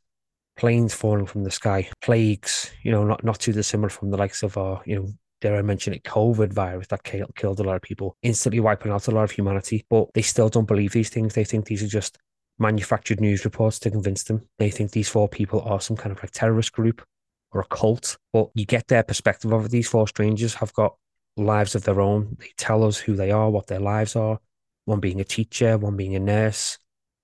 planes 0.58 0.94
falling 0.94 1.26
from 1.26 1.44
the 1.44 1.52
sky, 1.52 1.90
plagues, 2.02 2.72
you 2.84 2.92
know, 2.92 3.04
not 3.04 3.24
not 3.24 3.40
too 3.40 3.52
dissimilar 3.52 3.90
from 3.90 4.10
the 4.10 4.18
likes 4.18 4.42
of 4.42 4.58
our, 4.58 4.82
you 4.86 4.96
know, 4.96 5.08
dare 5.46 5.58
I 5.58 5.62
mention 5.62 5.94
it, 5.94 6.04
COVID 6.04 6.52
virus 6.52 6.88
that 6.88 7.04
killed, 7.04 7.60
a 7.60 7.64
lot 7.64 7.76
of 7.76 7.82
people, 7.84 8.18
instantly 8.24 8.60
wiping 8.60 8.92
out 8.92 9.08
a 9.08 9.12
lot 9.12 9.26
of 9.26 9.32
humanity. 9.32 9.86
But 9.90 10.08
they 10.16 10.24
still 10.24 10.50
don't 10.50 10.68
believe 10.68 10.92
these 10.92 11.10
things. 11.10 11.36
They 11.36 11.44
think 11.44 11.66
these 11.66 11.84
are 11.84 11.88
just 11.88 12.18
manufactured 12.58 13.22
news 13.22 13.46
reports 13.46 13.78
to 13.80 13.92
convince 13.92 14.24
them. 14.24 14.42
They 14.58 14.72
think 14.72 14.92
these 14.92 15.10
four 15.10 15.30
people 15.30 15.62
are 15.62 15.80
some 15.80 15.98
kind 15.98 16.12
of 16.16 16.24
like 16.24 16.32
terrorist 16.32 16.72
group 16.72 17.06
or 17.52 17.62
a 17.62 17.66
cult, 17.68 18.18
but 18.34 18.50
you 18.56 18.66
get 18.66 18.88
their 18.88 19.04
perspective 19.04 19.52
of 19.52 19.66
it. 19.66 19.72
These 19.72 19.88
four 19.88 20.08
strangers 20.08 20.56
have 20.56 20.74
got 20.74 20.96
lives 21.38 21.76
of 21.76 21.84
their 21.84 22.02
own. 22.02 22.38
They 22.40 22.52
tell 22.58 22.84
us 22.84 22.98
who 22.98 23.16
they 23.16 23.30
are, 23.30 23.50
what 23.52 23.68
their 23.68 23.80
lives 23.80 24.16
are. 24.16 24.40
One 24.86 25.00
being 25.00 25.22
a 25.22 25.26
teacher, 25.26 25.78
one 25.78 25.96
being 25.96 26.16
a 26.16 26.20
nurse, 26.20 26.80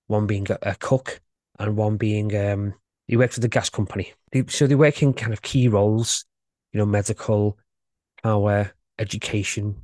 one 0.06 0.26
being 0.26 0.46
a, 0.48 0.58
a 0.62 0.74
cook, 0.76 1.20
and 1.58 1.76
one 1.76 1.96
being 1.96 2.36
um, 2.36 2.74
he 3.08 3.16
works 3.16 3.34
for 3.34 3.40
the 3.40 3.48
gas 3.48 3.68
company. 3.68 4.12
So 4.48 4.68
they 4.68 4.76
work 4.76 5.02
in 5.02 5.12
kind 5.12 5.32
of 5.32 5.42
key 5.42 5.66
roles, 5.68 6.24
you 6.72 6.78
know, 6.78 6.86
medical, 6.86 7.58
power, 8.22 8.72
education, 8.98 9.76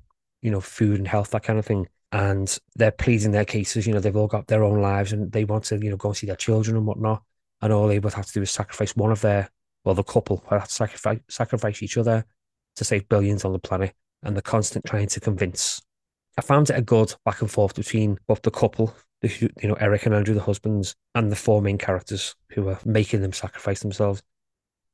you 0.42 0.50
know, 0.50 0.60
food 0.60 0.98
and 0.98 1.08
health, 1.08 1.30
that 1.30 1.42
kind 1.42 1.58
of 1.58 1.66
thing. 1.66 1.88
And 2.10 2.58
they're 2.76 2.90
pleading 2.90 3.32
their 3.32 3.44
cases. 3.44 3.86
You 3.86 3.92
know, 3.92 4.00
they've 4.00 4.16
all 4.16 4.26
got 4.26 4.46
their 4.46 4.64
own 4.64 4.80
lives, 4.80 5.12
and 5.12 5.30
they 5.30 5.44
want 5.44 5.64
to, 5.64 5.78
you 5.78 5.90
know, 5.90 5.96
go 5.96 6.08
and 6.08 6.16
see 6.16 6.26
their 6.26 6.36
children 6.36 6.76
and 6.76 6.86
whatnot. 6.86 7.22
And 7.60 7.72
all 7.72 7.88
they 7.88 7.98
would 7.98 8.14
have 8.14 8.26
to 8.26 8.32
do 8.32 8.42
is 8.42 8.50
sacrifice 8.50 8.96
one 8.96 9.10
of 9.10 9.20
their 9.20 9.50
well, 9.88 9.94
the 9.94 10.02
couple 10.02 10.44
have 10.50 10.68
to 10.68 10.74
sacrifice, 10.74 11.20
sacrifice 11.28 11.82
each 11.82 11.96
other 11.96 12.24
to 12.76 12.84
save 12.84 13.08
billions 13.08 13.44
on 13.46 13.52
the 13.52 13.58
planet, 13.58 13.94
and 14.22 14.36
the 14.36 14.42
constant 14.42 14.84
trying 14.84 15.06
to 15.08 15.18
convince. 15.18 15.80
I 16.36 16.42
found 16.42 16.68
it 16.68 16.76
a 16.76 16.82
good 16.82 17.14
back 17.24 17.40
and 17.40 17.50
forth 17.50 17.74
between 17.74 18.18
both 18.26 18.42
the 18.42 18.50
couple, 18.50 18.94
the, 19.22 19.50
you 19.62 19.68
know, 19.68 19.76
Eric 19.80 20.04
and 20.04 20.14
Andrew, 20.14 20.34
the 20.34 20.42
husbands, 20.42 20.94
and 21.14 21.32
the 21.32 21.36
four 21.36 21.62
main 21.62 21.78
characters 21.78 22.36
who 22.50 22.68
are 22.68 22.78
making 22.84 23.22
them 23.22 23.32
sacrifice 23.32 23.80
themselves. 23.80 24.22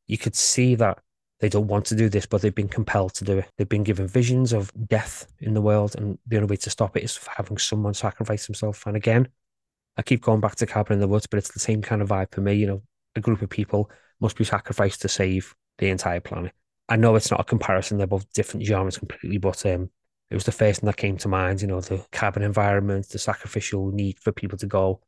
You 0.07 0.17
could 0.17 0.37
see 0.37 0.75
that 0.77 1.01
they 1.41 1.49
don't 1.49 1.67
want 1.67 1.85
to 1.87 1.97
do 1.97 2.09
this, 2.09 2.27
but 2.27 2.43
they've 2.43 2.55
been 2.55 2.69
compelled 2.69 3.15
to 3.15 3.25
do 3.25 3.39
it. 3.39 3.51
They've 3.57 3.69
been 3.69 3.83
given 3.83 4.07
visions 4.07 4.53
of 4.53 4.73
death 4.87 5.27
in 5.41 5.55
the 5.55 5.61
world, 5.61 5.95
and 5.97 6.19
the 6.27 6.37
only 6.37 6.49
way 6.49 6.57
to 6.57 6.71
stop 6.71 6.97
it 6.97 7.03
is 7.03 7.19
having 7.37 7.59
someone 7.59 7.95
sacrifice 7.95 8.47
himself. 8.47 8.87
And 8.87 8.97
again, 8.97 9.29
I 9.97 10.03
keep 10.03 10.23
going 10.23 10.41
back 10.41 10.57
to 10.57 10.67
Cabin 10.67 10.95
in 10.95 11.01
the 11.01 11.09
Woods, 11.09 11.27
but 11.27 11.39
it's 11.39 11.53
the 11.53 11.61
same 11.61 11.83
kind 11.83 12.03
of 12.03 12.09
vibe 12.09 12.33
for 12.33 12.41
me. 12.41 12.55
You 12.55 12.67
know, 12.67 12.83
a 13.17 13.21
group 13.21 13.43
of 13.43 13.51
people 13.51 13.91
must 14.21 14.37
be 14.37 14.45
sacrificed 14.45 15.03
to 15.03 15.09
save 15.09 15.55
the 15.79 15.89
entire 15.89 16.21
planet. 16.21 16.53
I 16.89 16.97
know 16.97 17.17
it's 17.17 17.31
not 17.31 17.41
a 17.41 17.45
comparison; 17.45 17.99
they're 17.99 18.07
both 18.07 18.33
different 18.33 18.65
genres 18.67 18.99
completely, 18.99 19.39
but 19.39 19.65
um, 19.67 19.91
it 20.31 20.35
was 20.35 20.45
the 20.45 20.53
first 20.53 20.81
thing 20.81 20.87
that 20.87 20.97
came 20.97 21.17
to 21.19 21.29
mind. 21.29 21.63
You 21.63 21.69
know, 21.69 21.81
the 21.81 22.05
cabin 22.13 22.43
environment, 22.43 23.09
the 23.09 23.19
sacrificial 23.19 23.91
need 23.91 24.19
for 24.21 24.33
people 24.33 24.59
to 24.59 24.67
go, 24.67 25.01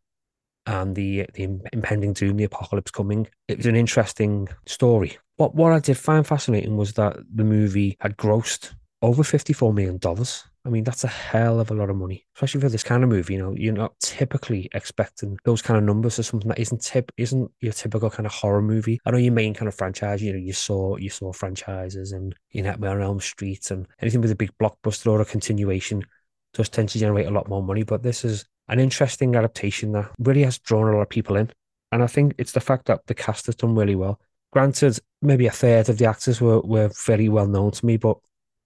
and 0.66 0.94
the 0.94 1.26
the 1.35 1.44
impending 1.73 2.12
doom, 2.12 2.37
the 2.37 2.44
apocalypse 2.44 2.90
coming. 2.90 3.26
It 3.49 3.58
was 3.58 3.66
an 3.66 3.76
interesting 3.76 4.49
story. 4.66 5.18
What 5.37 5.54
what 5.54 5.73
I 5.73 5.78
did 5.78 5.99
find 5.99 6.26
fascinating 6.26 6.76
was 6.76 6.92
that 6.94 7.16
the 7.35 7.44
movie 7.44 7.96
had 8.00 8.16
grossed 8.16 8.75
over 9.02 9.23
fifty 9.23 9.52
four 9.52 9.73
million 9.73 9.99
dollars 9.99 10.44
I 10.66 10.68
mean, 10.68 10.82
that's 10.82 11.04
a 11.04 11.08
hell 11.08 11.61
of 11.61 11.70
a 11.70 11.75
lot 11.75 11.90
of 11.90 11.96
money, 11.96 12.26
especially 12.35 12.61
for 12.61 12.68
this 12.68 12.82
kind 12.82 13.04
of 13.04 13.08
movie. 13.08 13.35
You 13.35 13.38
know, 13.38 13.54
you're 13.56 13.73
not 13.73 13.99
typically 14.00 14.68
expecting 14.75 15.38
those 15.44 15.62
kind 15.62 15.78
of 15.78 15.85
numbers 15.85 16.18
or 16.18 16.25
something 16.25 16.49
that 16.49 16.58
isn't 16.58 16.82
tip 16.82 17.12
isn't 17.16 17.52
your 17.61 17.73
typical 17.73 18.11
kind 18.11 18.26
of 18.26 18.32
horror 18.32 18.61
movie. 18.62 18.99
I 19.06 19.12
know 19.12 19.18
your 19.18 19.32
main 19.32 19.54
kind 19.54 19.68
of 19.68 19.76
franchise. 19.76 20.20
You 20.20 20.32
know, 20.32 20.40
you 20.40 20.52
saw 20.52 20.96
you 20.96 21.08
saw 21.08 21.32
franchises 21.32 22.11
and 22.11 22.35
you 22.50 22.64
know 22.64 22.73
on 22.73 23.00
Elm 23.00 23.20
Street 23.20 23.70
and 23.70 23.87
anything 24.00 24.20
with 24.20 24.32
a 24.32 24.37
big 24.37 24.50
blockbuster 24.61 25.06
or 25.06 25.20
a 25.20 25.25
continuation 25.25 26.04
does 26.52 26.68
tend 26.68 26.88
to 26.88 26.99
generate 26.99 27.28
a 27.28 27.30
lot 27.30 27.49
more 27.49 27.62
money. 27.62 27.85
But 27.85 28.02
this 28.02 28.25
is 28.25 28.44
an 28.68 28.80
interesting 28.80 29.35
adaptation 29.37 29.92
that 29.92 30.11
really 30.18 30.42
has 30.42 30.58
drawn 30.58 30.88
a 30.88 30.96
lot 30.96 31.02
of 31.02 31.08
people 31.08 31.37
in, 31.37 31.50
and 31.92 32.02
I 32.02 32.06
think 32.06 32.35
it's 32.38 32.52
the 32.52 32.61
fact 32.61 32.87
that 32.87 33.06
the 33.06 33.14
cast 33.14 33.46
has 33.46 33.54
done 33.54 33.75
really 33.75 33.94
well. 33.94 34.20
Granted, 34.52 34.99
maybe 35.23 35.46
a 35.46 35.50
third 35.50 35.88
of 35.88 35.99
the 35.99 36.06
actors 36.06 36.40
were 36.40 36.61
were 36.61 36.90
very 37.06 37.28
well 37.28 37.46
known 37.46 37.70
to 37.73 37.87
me, 37.87 37.96
but 37.96 38.18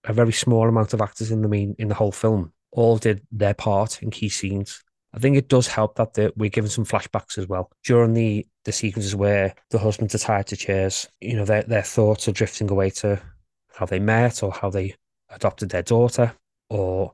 a 0.04 0.12
very 0.12 0.32
small 0.32 0.68
amount 0.68 0.94
of 0.94 1.00
actors 1.00 1.30
in 1.30 1.42
the 1.42 1.48
main 1.48 1.74
in 1.78 1.88
the 1.88 1.94
whole 1.94 2.12
film 2.12 2.52
all 2.72 2.98
did 2.98 3.26
their 3.32 3.54
part 3.54 4.02
in 4.02 4.10
key 4.10 4.28
scenes. 4.28 4.82
I 5.12 5.18
think 5.18 5.36
it 5.36 5.48
does 5.48 5.66
help 5.66 5.96
that 5.96 6.32
we're 6.36 6.50
given 6.50 6.70
some 6.70 6.84
flashbacks 6.84 7.36
as 7.36 7.48
well 7.48 7.70
during 7.84 8.14
the 8.14 8.46
the 8.64 8.72
sequences 8.72 9.16
where 9.16 9.54
the 9.70 9.78
husbands 9.78 10.14
are 10.14 10.18
tied 10.18 10.46
to 10.48 10.56
chairs. 10.56 11.08
You 11.20 11.36
know, 11.36 11.44
their 11.44 11.62
their 11.62 11.82
thoughts 11.82 12.28
are 12.28 12.32
drifting 12.32 12.70
away 12.70 12.90
to 12.90 13.20
how 13.74 13.86
they 13.86 13.98
met 13.98 14.42
or 14.42 14.52
how 14.52 14.70
they 14.70 14.94
adopted 15.30 15.70
their 15.70 15.82
daughter 15.82 16.32
or 16.68 17.12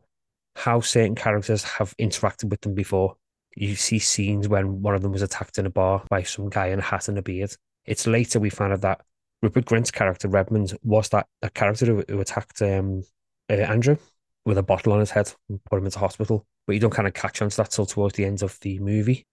how 0.56 0.80
certain 0.80 1.14
characters 1.14 1.62
have 1.62 1.94
interacted 1.98 2.50
with 2.50 2.62
them 2.62 2.74
before. 2.74 3.16
You 3.54 3.76
see 3.76 3.98
scenes 3.98 4.48
when 4.48 4.82
one 4.82 4.94
of 4.94 5.02
them 5.02 5.12
was 5.12 5.22
attacked 5.22 5.58
in 5.58 5.66
a 5.66 5.70
bar 5.70 6.02
by 6.10 6.22
some 6.22 6.48
guy 6.48 6.68
in 6.68 6.78
a 6.78 6.82
hat 6.82 7.08
and 7.08 7.18
a 7.18 7.22
beard. 7.22 7.54
It's 7.84 8.06
later 8.06 8.40
we 8.40 8.50
find 8.50 8.72
out 8.72 8.80
that 8.80 9.00
Rupert 9.42 9.66
Grint's 9.66 9.90
character 9.90 10.28
Redmond 10.28 10.76
was 10.82 11.08
that 11.10 11.26
a 11.42 11.50
character 11.50 11.86
who, 11.86 12.04
who 12.08 12.20
attacked 12.20 12.60
um, 12.62 13.02
uh, 13.50 13.54
Andrew 13.54 13.96
with 14.44 14.58
a 14.58 14.62
bottle 14.62 14.92
on 14.92 15.00
his 15.00 15.10
head 15.10 15.32
and 15.48 15.62
put 15.64 15.78
him 15.78 15.84
into 15.84 15.98
hospital. 15.98 16.46
But 16.66 16.74
you 16.74 16.80
don't 16.80 16.90
kind 16.90 17.08
of 17.08 17.14
catch 17.14 17.42
on 17.42 17.50
to 17.50 17.56
that 17.58 17.70
till 17.70 17.86
towards 17.86 18.14
the 18.14 18.24
end 18.24 18.42
of 18.42 18.58
the 18.60 18.78
movie. 18.78 19.26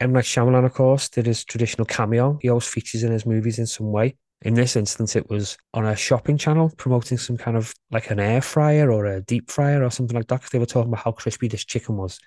M. 0.00 0.12
Night 0.12 0.24
Shyamalan, 0.24 0.64
of 0.64 0.74
course, 0.74 1.08
did 1.08 1.26
his 1.26 1.44
traditional 1.44 1.84
cameo. 1.84 2.38
He 2.40 2.48
always 2.48 2.66
features 2.66 3.02
in 3.02 3.10
his 3.10 3.26
movies 3.26 3.58
in 3.58 3.66
some 3.66 3.90
way. 3.90 4.16
In 4.42 4.54
this 4.54 4.76
instance, 4.76 5.16
it 5.16 5.28
was 5.28 5.58
on 5.74 5.84
a 5.84 5.96
shopping 5.96 6.38
channel 6.38 6.70
promoting 6.76 7.18
some 7.18 7.36
kind 7.36 7.56
of 7.56 7.74
like 7.90 8.10
an 8.10 8.20
air 8.20 8.40
fryer 8.40 8.92
or 8.92 9.06
a 9.06 9.20
deep 9.22 9.50
fryer 9.50 9.82
or 9.82 9.90
something 9.90 10.16
like 10.16 10.28
that 10.28 10.36
because 10.36 10.50
they 10.50 10.60
were 10.60 10.66
talking 10.66 10.92
about 10.92 11.04
how 11.04 11.12
crispy 11.12 11.48
this 11.48 11.64
chicken 11.64 11.96
was. 11.96 12.20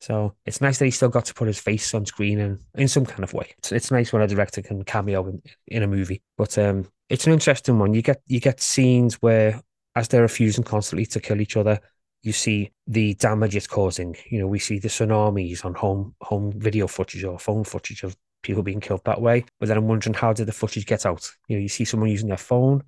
So 0.00 0.34
it's 0.44 0.60
nice 0.60 0.78
that 0.78 0.84
he 0.84 0.90
still 0.90 1.08
got 1.08 1.24
to 1.26 1.34
put 1.34 1.46
his 1.46 1.58
face 1.58 1.94
on 1.94 2.04
screen 2.04 2.38
and 2.38 2.58
in 2.74 2.88
some 2.88 3.06
kind 3.06 3.24
of 3.24 3.32
way. 3.32 3.54
It's, 3.58 3.72
it's 3.72 3.90
nice 3.90 4.12
when 4.12 4.20
a 4.20 4.26
director 4.26 4.60
can 4.60 4.84
cameo 4.84 5.26
in, 5.26 5.42
in 5.68 5.82
a 5.82 5.86
movie. 5.86 6.20
But 6.36 6.58
um, 6.58 6.86
it's 7.08 7.26
an 7.26 7.32
interesting 7.32 7.78
one. 7.78 7.94
You 7.94 8.02
get 8.02 8.20
you 8.26 8.40
get 8.40 8.60
scenes 8.60 9.14
where 9.22 9.62
as 9.96 10.08
they're 10.08 10.22
refusing 10.22 10.64
constantly 10.64 11.06
to 11.06 11.20
kill 11.20 11.40
each 11.40 11.56
other, 11.56 11.80
you 12.22 12.32
see 12.32 12.72
the 12.86 13.14
damage 13.14 13.56
it's 13.56 13.66
causing. 13.66 14.16
You 14.30 14.40
know, 14.40 14.46
we 14.46 14.58
see 14.58 14.78
the 14.78 14.88
tsunamis 14.88 15.64
on 15.64 15.74
home 15.74 16.14
home 16.20 16.52
video 16.54 16.86
footage 16.86 17.24
or 17.24 17.38
phone 17.38 17.64
footage 17.64 18.02
of 18.02 18.14
people 18.44 18.62
being 18.62 18.80
killed 18.80 19.02
that 19.04 19.20
way. 19.20 19.44
But 19.58 19.68
then 19.68 19.76
I'm 19.76 19.88
wondering 19.88 20.14
how 20.14 20.32
did 20.32 20.46
the 20.46 20.52
footage 20.52 20.86
get 20.86 21.04
out? 21.04 21.28
You 21.48 21.56
know, 21.56 21.62
you 21.62 21.68
see 21.68 21.84
someone 21.84 22.10
using 22.10 22.28
their 22.28 22.36
phone 22.36 22.82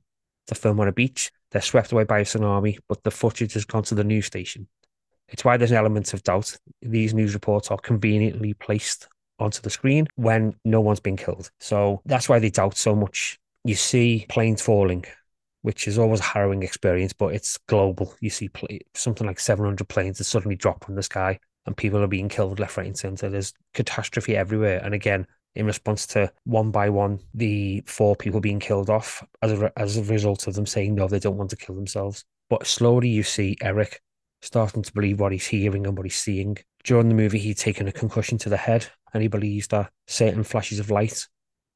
to 0.47 0.55
film 0.55 0.79
on 0.79 0.89
a 0.89 0.93
beach, 0.93 1.33
they're 1.51 1.63
swept 1.63 1.93
away 1.93 2.05
by 2.05 2.21
a 2.21 2.25
tsunami, 2.25 2.79
but 2.89 3.03
the 3.03 3.11
footage 3.11 3.55
has 3.55 3.65
gone 3.65 3.83
to 3.85 3.95
the 3.95 4.05
news 4.05 4.27
station. 4.27 4.69
It's 5.29 5.45
why 5.45 5.57
there's 5.57 5.73
an 5.73 5.77
element 5.77 6.15
of 6.15 6.23
doubt. 6.23 6.57
These 6.83 7.15
news 7.15 7.35
reports 7.35 7.71
are 7.71 7.79
conveniently 7.79 8.55
placed 8.55 9.09
onto 9.39 9.61
the 9.61 9.71
screen 9.71 10.07
when 10.15 10.55
no 10.65 10.81
one's 10.81 11.01
been 11.01 11.17
killed. 11.17 11.51
So 11.59 12.01
that's 12.05 12.29
why 12.29 12.39
they 12.39 12.51
doubt 12.51 12.77
so 12.77 12.95
much. 12.95 13.39
You 13.65 13.75
see 13.75 14.27
planes 14.29 14.63
falling, 14.63 15.05
which 15.63 15.89
is 15.89 15.99
always 15.99 16.21
a 16.21 16.25
harrowing 16.25 16.63
experience, 16.63 17.13
but 17.13 17.35
it's 17.35 17.59
global. 17.67 18.15
You 18.21 18.31
see 18.31 18.49
something 18.95 19.27
like 19.27 19.41
700 19.41 19.89
planes 19.89 20.19
that 20.19 20.25
suddenly 20.25 20.57
drop 20.57 20.85
from 20.85 20.95
the 20.95 21.03
sky 21.03 21.41
and 21.67 21.77
people 21.77 22.01
are 22.01 22.07
being 22.07 22.29
killed 22.29 22.61
left, 22.61 22.77
right, 22.77 22.87
and 22.87 22.97
center. 22.97 23.29
There's 23.29 23.53
catastrophe 23.75 24.37
everywhere. 24.37 24.81
And 24.83 24.95
again, 24.95 25.27
in 25.57 25.67
response 25.67 26.07
to 26.07 26.31
one 26.45 26.71
by 26.71 26.89
one 26.91 27.19
the 27.35 27.83
four 27.87 28.15
people 28.15 28.41
being 28.41 28.61
killed 28.61 28.91
off 28.91 29.25
as 29.43 29.53
a, 29.53 29.73
as 29.77 29.97
a 29.97 30.05
result 30.05 30.47
of 30.47 30.55
them 30.55 30.67
saying 30.67 30.95
no, 30.95 31.09
they 31.09 31.19
don't 31.19 31.37
want 31.37 31.51
to 31.51 31.57
kill 31.57 31.75
themselves. 31.75 32.25
But 32.49 32.67
slowly 32.67 33.09
you 33.09 33.23
see 33.23 33.57
Eric 33.61 34.01
starting 34.43 34.83
to 34.83 34.93
believe 34.93 35.19
what 35.19 35.33
he's 35.33 35.47
hearing 35.47 35.87
and 35.87 35.97
what 35.97 36.07
he's 36.07 36.17
seeing. 36.17 36.59
During 36.85 37.09
the 37.09 37.15
movie, 37.15 37.39
he'd 37.39 37.59
taken 37.59 37.89
a 37.89 37.93
concussion 37.93 38.39
to 38.39 38.49
the 38.49 38.57
head 38.57 38.87
and 39.13 39.23
he 39.23 39.29
believes 39.29 39.67
that 39.69 39.91
certain 40.07 40.45
flashes 40.45 40.79
of 40.79 40.91
light 40.91 41.27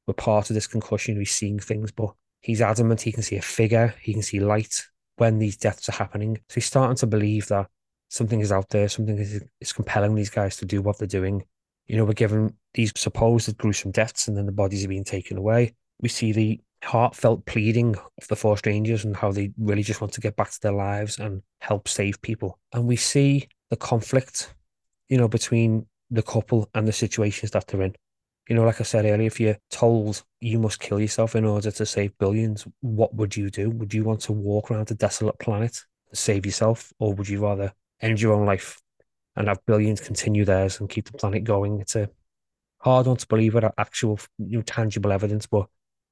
were 0.07 0.13
part 0.13 0.49
of 0.49 0.53
this 0.53 0.67
concussion. 0.67 1.17
He's 1.17 1.31
seeing 1.31 1.59
things, 1.59 1.91
but 1.91 2.13
he's 2.41 2.61
adamant 2.61 3.01
he 3.01 3.11
can 3.11 3.23
see 3.23 3.35
a 3.35 3.41
figure, 3.41 3.93
he 4.01 4.13
can 4.13 4.21
see 4.21 4.39
light 4.39 4.81
when 5.17 5.39
these 5.39 5.57
deaths 5.57 5.89
are 5.89 5.93
happening. 5.93 6.37
So 6.49 6.55
he's 6.55 6.65
starting 6.65 6.97
to 6.97 7.07
believe 7.07 7.47
that 7.47 7.67
something 8.09 8.39
is 8.39 8.51
out 8.51 8.69
there, 8.69 8.87
something 8.89 9.17
is, 9.17 9.43
is 9.59 9.73
compelling 9.73 10.15
these 10.15 10.29
guys 10.29 10.57
to 10.57 10.65
do 10.65 10.81
what 10.81 10.97
they're 10.97 11.07
doing. 11.07 11.43
You 11.87 11.97
know, 11.97 12.05
we're 12.05 12.13
given 12.13 12.55
these 12.73 12.91
supposed 12.95 13.57
gruesome 13.57 13.91
deaths 13.91 14.27
and 14.27 14.37
then 14.37 14.45
the 14.45 14.51
bodies 14.51 14.85
are 14.85 14.89
being 14.89 15.03
taken 15.03 15.37
away. 15.37 15.73
We 15.99 16.09
see 16.09 16.31
the 16.31 16.61
heartfelt 16.83 17.45
pleading 17.45 17.95
of 17.95 18.27
the 18.27 18.35
four 18.35 18.57
strangers 18.57 19.05
and 19.05 19.15
how 19.15 19.31
they 19.31 19.51
really 19.57 19.83
just 19.83 20.01
want 20.01 20.13
to 20.13 20.21
get 20.21 20.35
back 20.35 20.51
to 20.51 20.61
their 20.61 20.71
lives 20.71 21.19
and 21.19 21.43
help 21.59 21.87
save 21.87 22.21
people. 22.21 22.59
And 22.73 22.87
we 22.87 22.95
see 22.95 23.47
the 23.69 23.75
conflict, 23.75 24.53
you 25.09 25.17
know, 25.17 25.27
between 25.27 25.85
the 26.09 26.23
couple 26.23 26.69
and 26.73 26.87
the 26.87 26.93
situations 26.93 27.51
that 27.51 27.67
they're 27.67 27.81
in. 27.81 27.95
You 28.49 28.55
know, 28.55 28.63
like 28.63 28.81
I 28.81 28.83
said 28.83 29.05
earlier, 29.05 29.27
if 29.27 29.39
you're 29.39 29.57
told 29.69 30.23
you 30.39 30.59
must 30.59 30.79
kill 30.79 30.99
yourself 30.99 31.35
in 31.35 31.45
order 31.45 31.71
to 31.71 31.85
save 31.85 32.17
billions, 32.17 32.67
what 32.81 33.13
would 33.13 33.37
you 33.37 33.49
do? 33.49 33.69
Would 33.69 33.93
you 33.93 34.03
want 34.03 34.21
to 34.21 34.33
walk 34.33 34.71
around 34.71 34.91
a 34.91 34.95
desolate 34.95 35.39
planet 35.39 35.79
and 36.09 36.17
save 36.17 36.45
yourself, 36.45 36.91
or 36.99 37.13
would 37.13 37.29
you 37.29 37.43
rather 37.43 37.73
end 38.01 38.19
your 38.19 38.33
own 38.33 38.45
life 38.45 38.80
and 39.35 39.47
have 39.47 39.65
billions 39.65 40.01
continue 40.01 40.45
theirs 40.45 40.79
and 40.79 40.89
keep 40.89 41.05
the 41.05 41.17
planet 41.17 41.43
going? 41.43 41.79
It's 41.79 41.95
a 41.95 42.09
hard 42.79 43.07
one 43.07 43.17
to 43.17 43.27
believe 43.27 43.53
without 43.53 43.73
actual, 43.77 44.19
you 44.37 44.57
know, 44.57 44.63
tangible 44.63 45.11
evidence, 45.11 45.45
but 45.45 45.67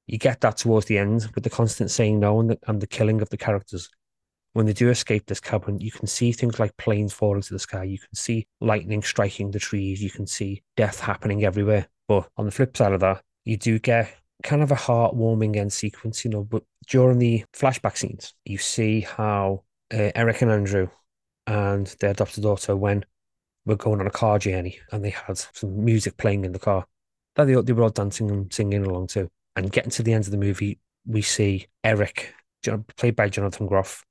you 0.06 0.18
get 0.18 0.40
that 0.40 0.56
towards 0.56 0.86
the 0.86 0.98
end 0.98 1.28
with 1.34 1.44
the 1.44 1.50
constant 1.50 1.90
saying 1.90 2.18
no 2.18 2.40
and 2.40 2.50
the, 2.50 2.58
and 2.66 2.80
the 2.80 2.86
killing 2.86 3.22
of 3.22 3.30
the 3.30 3.36
characters. 3.36 3.88
When 4.52 4.66
they 4.66 4.72
do 4.72 4.90
escape 4.90 5.26
this 5.26 5.38
cabin, 5.38 5.78
you 5.78 5.92
can 5.92 6.08
see 6.08 6.32
things 6.32 6.58
like 6.58 6.76
planes 6.76 7.12
falling 7.12 7.42
to 7.42 7.52
the 7.52 7.60
sky. 7.60 7.84
You 7.84 7.98
can 7.98 8.14
see 8.14 8.48
lightning 8.60 9.02
striking 9.02 9.52
the 9.52 9.60
trees. 9.60 10.02
You 10.02 10.10
can 10.10 10.26
see 10.26 10.64
death 10.76 10.98
happening 10.98 11.44
everywhere. 11.44 11.86
But 12.08 12.28
on 12.36 12.46
the 12.46 12.50
flip 12.50 12.76
side 12.76 12.92
of 12.92 12.98
that, 13.00 13.22
you 13.44 13.56
do 13.56 13.78
get 13.78 14.12
kind 14.42 14.62
of 14.62 14.72
a 14.72 14.76
heartwarming 14.76 15.54
end 15.54 15.72
sequence, 15.72 16.24
you 16.24 16.32
know. 16.32 16.42
But 16.42 16.64
during 16.88 17.18
the 17.18 17.44
flashback 17.52 17.96
scenes, 17.96 18.34
you 18.44 18.58
see 18.58 19.02
how 19.02 19.62
uh, 19.94 20.10
Eric 20.16 20.42
and 20.42 20.50
Andrew 20.50 20.88
and 21.50 21.88
their 21.98 22.12
adopted 22.12 22.44
daughter, 22.44 22.76
when 22.76 23.04
we're 23.66 23.74
going 23.74 23.98
on 23.98 24.06
a 24.06 24.10
car 24.10 24.38
journey, 24.38 24.78
and 24.92 25.04
they 25.04 25.10
had 25.10 25.36
some 25.36 25.84
music 25.84 26.16
playing 26.16 26.44
in 26.44 26.52
the 26.52 26.60
car, 26.60 26.86
that 27.34 27.46
they, 27.46 27.60
they 27.60 27.72
were 27.72 27.82
all 27.82 27.90
dancing 27.90 28.30
and 28.30 28.52
singing 28.52 28.86
along 28.86 29.08
too. 29.08 29.28
And 29.56 29.72
getting 29.72 29.90
to 29.90 30.04
the 30.04 30.12
end 30.12 30.26
of 30.26 30.30
the 30.30 30.36
movie, 30.36 30.78
we 31.06 31.22
see 31.22 31.66
Eric, 31.82 32.32
played 32.96 33.16
by 33.16 33.28
Jonathan 33.28 33.66
Groff, 33.66 34.04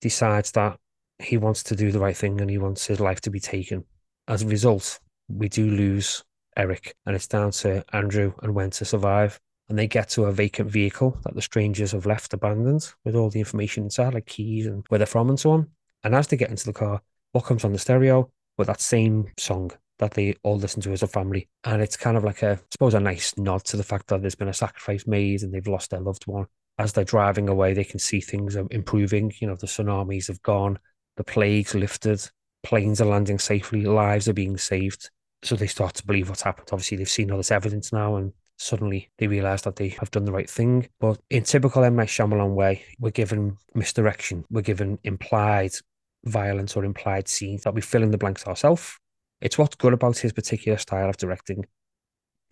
decides 0.00 0.50
that 0.52 0.76
he 1.20 1.36
wants 1.36 1.62
to 1.62 1.76
do 1.76 1.92
the 1.92 2.00
right 2.00 2.16
thing 2.16 2.40
and 2.40 2.50
he 2.50 2.58
wants 2.58 2.84
his 2.84 2.98
life 2.98 3.20
to 3.20 3.30
be 3.30 3.38
taken. 3.38 3.84
As 4.26 4.42
a 4.42 4.48
result, 4.48 4.98
we 5.28 5.48
do 5.48 5.70
lose 5.70 6.24
Eric, 6.56 6.96
and 7.06 7.14
it's 7.14 7.28
down 7.28 7.52
to 7.52 7.84
Andrew 7.92 8.32
and 8.42 8.56
Wen 8.56 8.70
to 8.70 8.84
survive. 8.84 9.38
And 9.68 9.78
they 9.78 9.86
get 9.86 10.08
to 10.10 10.24
a 10.24 10.32
vacant 10.32 10.68
vehicle 10.68 11.16
that 11.22 11.36
the 11.36 11.42
strangers 11.42 11.92
have 11.92 12.06
left 12.06 12.34
abandoned 12.34 12.92
with 13.04 13.14
all 13.14 13.30
the 13.30 13.38
information 13.38 13.84
inside, 13.84 14.14
like 14.14 14.26
keys 14.26 14.66
and 14.66 14.84
where 14.88 14.98
they're 14.98 15.06
from 15.06 15.28
and 15.28 15.38
so 15.38 15.52
on. 15.52 15.68
And 16.04 16.14
as 16.14 16.26
they 16.28 16.36
get 16.36 16.50
into 16.50 16.66
the 16.66 16.72
car, 16.72 17.02
what 17.32 17.44
comes 17.44 17.64
on 17.64 17.72
the 17.72 17.78
stereo? 17.78 18.30
Well, 18.56 18.66
that 18.66 18.80
same 18.80 19.26
song 19.38 19.70
that 19.98 20.12
they 20.12 20.34
all 20.42 20.56
listen 20.56 20.82
to 20.82 20.92
as 20.92 21.02
a 21.02 21.06
family. 21.06 21.48
And 21.64 21.80
it's 21.80 21.96
kind 21.96 22.16
of 22.16 22.24
like 22.24 22.42
a, 22.42 22.52
I 22.52 22.58
suppose, 22.72 22.94
a 22.94 23.00
nice 23.00 23.36
nod 23.36 23.64
to 23.66 23.76
the 23.76 23.84
fact 23.84 24.08
that 24.08 24.22
there's 24.22 24.34
been 24.34 24.48
a 24.48 24.54
sacrifice 24.54 25.06
made 25.06 25.42
and 25.42 25.52
they've 25.52 25.66
lost 25.66 25.90
their 25.90 26.00
loved 26.00 26.26
one. 26.26 26.46
As 26.78 26.92
they're 26.92 27.04
driving 27.04 27.48
away, 27.48 27.74
they 27.74 27.84
can 27.84 27.98
see 27.98 28.20
things 28.20 28.56
are 28.56 28.66
improving. 28.70 29.32
You 29.40 29.48
know, 29.48 29.56
the 29.56 29.66
tsunamis 29.66 30.28
have 30.28 30.42
gone, 30.42 30.78
the 31.16 31.24
plague's 31.24 31.74
lifted, 31.74 32.26
planes 32.62 33.00
are 33.00 33.06
landing 33.06 33.38
safely, 33.38 33.84
lives 33.84 34.28
are 34.28 34.34
being 34.34 34.56
saved. 34.56 35.10
So 35.42 35.56
they 35.56 35.66
start 35.66 35.94
to 35.94 36.06
believe 36.06 36.28
what's 36.28 36.42
happened. 36.42 36.68
Obviously, 36.72 36.96
they've 36.96 37.08
seen 37.08 37.30
all 37.30 37.36
this 37.36 37.50
evidence 37.50 37.92
now 37.92 38.16
and 38.16 38.32
suddenly 38.56 39.10
they 39.18 39.26
realise 39.26 39.62
that 39.62 39.76
they 39.76 39.88
have 39.88 40.10
done 40.10 40.24
the 40.24 40.32
right 40.32 40.48
thing. 40.48 40.88
But 40.98 41.18
in 41.30 41.44
typical 41.44 41.84
M. 41.84 41.96
Night 41.96 42.08
Shyamalan 42.08 42.54
way, 42.54 42.84
we're 42.98 43.10
given 43.10 43.56
misdirection. 43.74 44.44
We're 44.50 44.62
given 44.62 44.98
implied 45.04 45.72
violence 46.24 46.76
or 46.76 46.84
implied 46.84 47.28
scenes 47.28 47.62
that 47.62 47.74
we 47.74 47.80
fill 47.80 48.02
in 48.02 48.10
the 48.10 48.18
blanks 48.18 48.46
ourselves 48.46 48.98
it's 49.40 49.58
what's 49.58 49.76
good 49.76 49.92
about 49.92 50.18
his 50.18 50.32
particular 50.32 50.78
style 50.78 51.08
of 51.08 51.16
directing. 51.16 51.58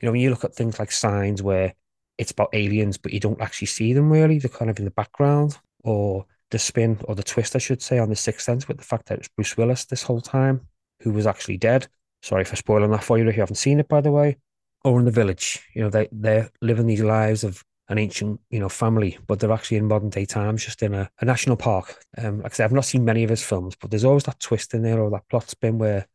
You 0.01 0.07
know, 0.07 0.13
when 0.13 0.21
you 0.21 0.31
look 0.31 0.45
at 0.45 0.55
things 0.55 0.79
like 0.79 0.93
Signs, 0.93 1.43
where 1.43 1.75
it's 2.17 2.31
about 2.31 2.51
aliens, 2.53 2.99
but 2.99 3.13
you 3.13 3.21
don't 3.21 3.41
actually 3.41 3.67
see 3.67 3.93
them 3.93 4.11
really, 4.11 4.39
they're 4.39 4.49
kind 4.49 4.71
of 4.71 4.79
in 4.79 4.85
the 4.85 4.91
background, 4.91 5.59
or 5.85 6.27
the 6.51 6.59
spin 6.59 6.99
or 7.05 7.15
the 7.15 7.23
twist, 7.23 7.55
I 7.55 7.59
should 7.59 7.83
say, 7.83 7.99
on 7.99 8.09
the 8.09 8.17
Sixth 8.17 8.45
Sense 8.45 8.67
with 8.69 8.79
the 8.79 8.85
fact 8.85 9.07
that 9.07 9.19
it's 9.19 9.29
Bruce 9.29 9.57
Willis 9.57 9.85
this 9.85 10.03
whole 10.03 10.21
time, 10.21 10.63
who 11.03 11.13
was 11.13 11.27
actually 11.27 11.59
dead. 11.59 11.89
Sorry 12.23 12.45
for 12.45 12.57
spoiling 12.57 12.91
that 12.91 13.05
for 13.05 13.19
you 13.19 13.29
if 13.29 13.37
you 13.37 13.43
haven't 13.43 13.57
seen 13.57 13.81
it, 13.81 13.89
by 13.89 14.01
the 14.01 14.11
way. 14.11 14.39
Or 14.85 14.99
in 14.99 15.05
the 15.05 15.11
village, 15.11 15.61
you 15.75 15.83
know, 15.83 15.91
they 15.91 16.09
they're 16.11 16.51
living 16.63 16.87
these 16.87 17.03
lives 17.03 17.45
of 17.45 17.63
an 17.89 17.99
ancient, 17.99 18.41
you 18.51 18.61
know, 18.61 18.69
family, 18.69 19.19
but 19.27 19.41
they're 19.41 19.53
actually 19.53 19.79
in 19.79 19.87
modern 19.87 20.11
day 20.11 20.27
times, 20.27 20.65
just 20.65 20.83
in 20.83 20.95
a, 20.95 21.11
a 21.21 21.25
national 21.25 21.57
park. 21.57 22.05
Um, 22.19 22.43
like 22.43 22.53
I 22.53 22.55
said, 22.55 22.65
I've 22.65 22.73
not 22.73 22.85
seen 22.85 23.05
many 23.05 23.25
of 23.25 23.31
his 23.31 23.43
films, 23.43 23.77
but 23.81 23.91
there's 23.91 24.05
always 24.05 24.25
that 24.25 24.41
twist 24.41 24.75
in 24.75 24.83
there 24.83 25.01
or 25.01 25.11
that 25.11 25.29
plot 25.29 25.49
spin 25.49 25.79
where 25.79 26.07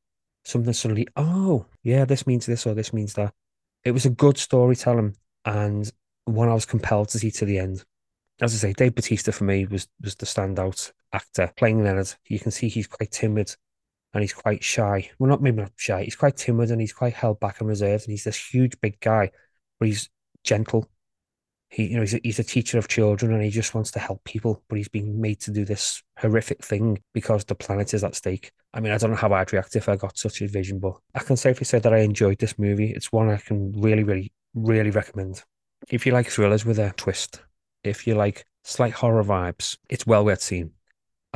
something 0.46 0.74
suddenly, 0.74 1.08
oh, 1.16 1.66
yeah, 1.84 2.06
this 2.06 2.28
means 2.28 2.46
this 2.46 2.68
or 2.68 2.74
this 2.74 2.94
means 2.94 3.14
that. 3.14 3.34
It 3.84 3.92
was 3.92 4.06
a 4.06 4.12
good 4.12 4.38
storytelling 4.38 5.18
and 5.46 5.92
one 6.26 6.48
I 6.48 6.54
was 6.54 6.66
compelled 6.66 7.10
to 7.10 7.20
see 7.20 7.32
to 7.32 7.46
the 7.46 7.58
end. 7.58 7.84
As 8.40 8.54
I 8.54 8.58
say, 8.58 8.74
Dave 8.74 8.96
Batista 8.96 9.32
for 9.32 9.44
me 9.44 9.66
was 9.66 9.88
was 10.02 10.16
the 10.16 10.26
standout 10.26 10.92
actor 11.12 11.52
playing 11.58 11.84
Leonard. 11.84 12.14
You 12.28 12.40
can 12.40 12.52
see 12.52 12.70
he's 12.70 12.88
quite 12.88 13.12
timid 13.12 13.56
and 14.14 14.22
he's 14.22 14.34
quite 14.34 14.64
shy. 14.64 15.10
Well, 15.20 15.30
not 15.30 15.42
maybe 15.42 15.62
not 15.62 15.72
shy. 15.76 16.04
He's 16.04 16.16
quite 16.16 16.38
timid 16.38 16.72
and 16.72 16.80
he's 16.80 16.94
quite 16.94 17.14
held 17.14 17.40
back 17.40 17.60
and 17.60 17.68
reserved. 17.68 18.06
And 18.06 18.12
he's 18.12 18.24
this 18.24 18.54
huge, 18.54 18.80
big 18.82 19.00
guy, 19.00 19.32
but 19.80 19.88
he's 19.88 20.10
gentle 20.44 20.90
he 21.74 21.88
you 21.88 21.96
know 21.96 22.02
he's 22.02 22.14
a, 22.14 22.20
he's 22.24 22.40
a 22.40 22.44
teacher 22.44 22.78
of 22.78 22.88
children 22.88 23.34
and 23.34 23.44
he 23.44 23.50
just 23.50 23.74
wants 23.74 23.90
to 23.92 24.00
help 24.00 24.24
people 24.24 24.62
but 24.70 24.78
he's 24.78 24.88
being 24.88 25.20
made 25.20 25.40
to 25.42 25.52
do 25.52 25.66
this 25.66 26.04
horrific 26.20 26.64
thing 26.64 27.02
because 27.14 27.44
the 27.46 27.56
planet 27.56 27.94
is 27.94 28.04
at 28.04 28.16
stake. 28.16 28.52
I 28.74 28.80
mean 28.80 28.92
i 28.92 28.98
don't 28.98 29.10
know 29.10 29.18
how 29.18 29.34
i'd 29.34 29.52
react 29.52 29.76
if 29.76 29.90
i 29.90 29.96
got 29.96 30.18
such 30.18 30.42
a 30.42 30.48
vision 30.48 30.80
but 30.80 30.94
i 31.16 31.20
can 31.20 31.36
safely 31.36 31.66
say 31.66 31.80
that 31.80 31.94
i 31.94 32.00
enjoyed 32.00 32.38
this 32.38 32.60
movie. 32.60 32.92
It's 32.92 33.12
one 33.12 33.30
i 33.30 33.38
can 33.38 33.72
really 33.82 34.04
really 34.04 34.32
really 34.54 34.92
recommend. 34.92 35.44
If 35.90 36.06
you 36.06 36.12
like 36.14 36.28
thrillers 36.28 36.66
with 36.66 36.80
a 36.80 36.94
twist 36.96 37.42
if 37.84 38.06
you 38.06 38.16
like 38.16 38.46
slight 38.64 38.94
horror 38.94 39.24
vibes 39.24 39.78
it's 39.90 40.06
well 40.06 40.24
worth 40.24 40.42
seeing. 40.42 40.72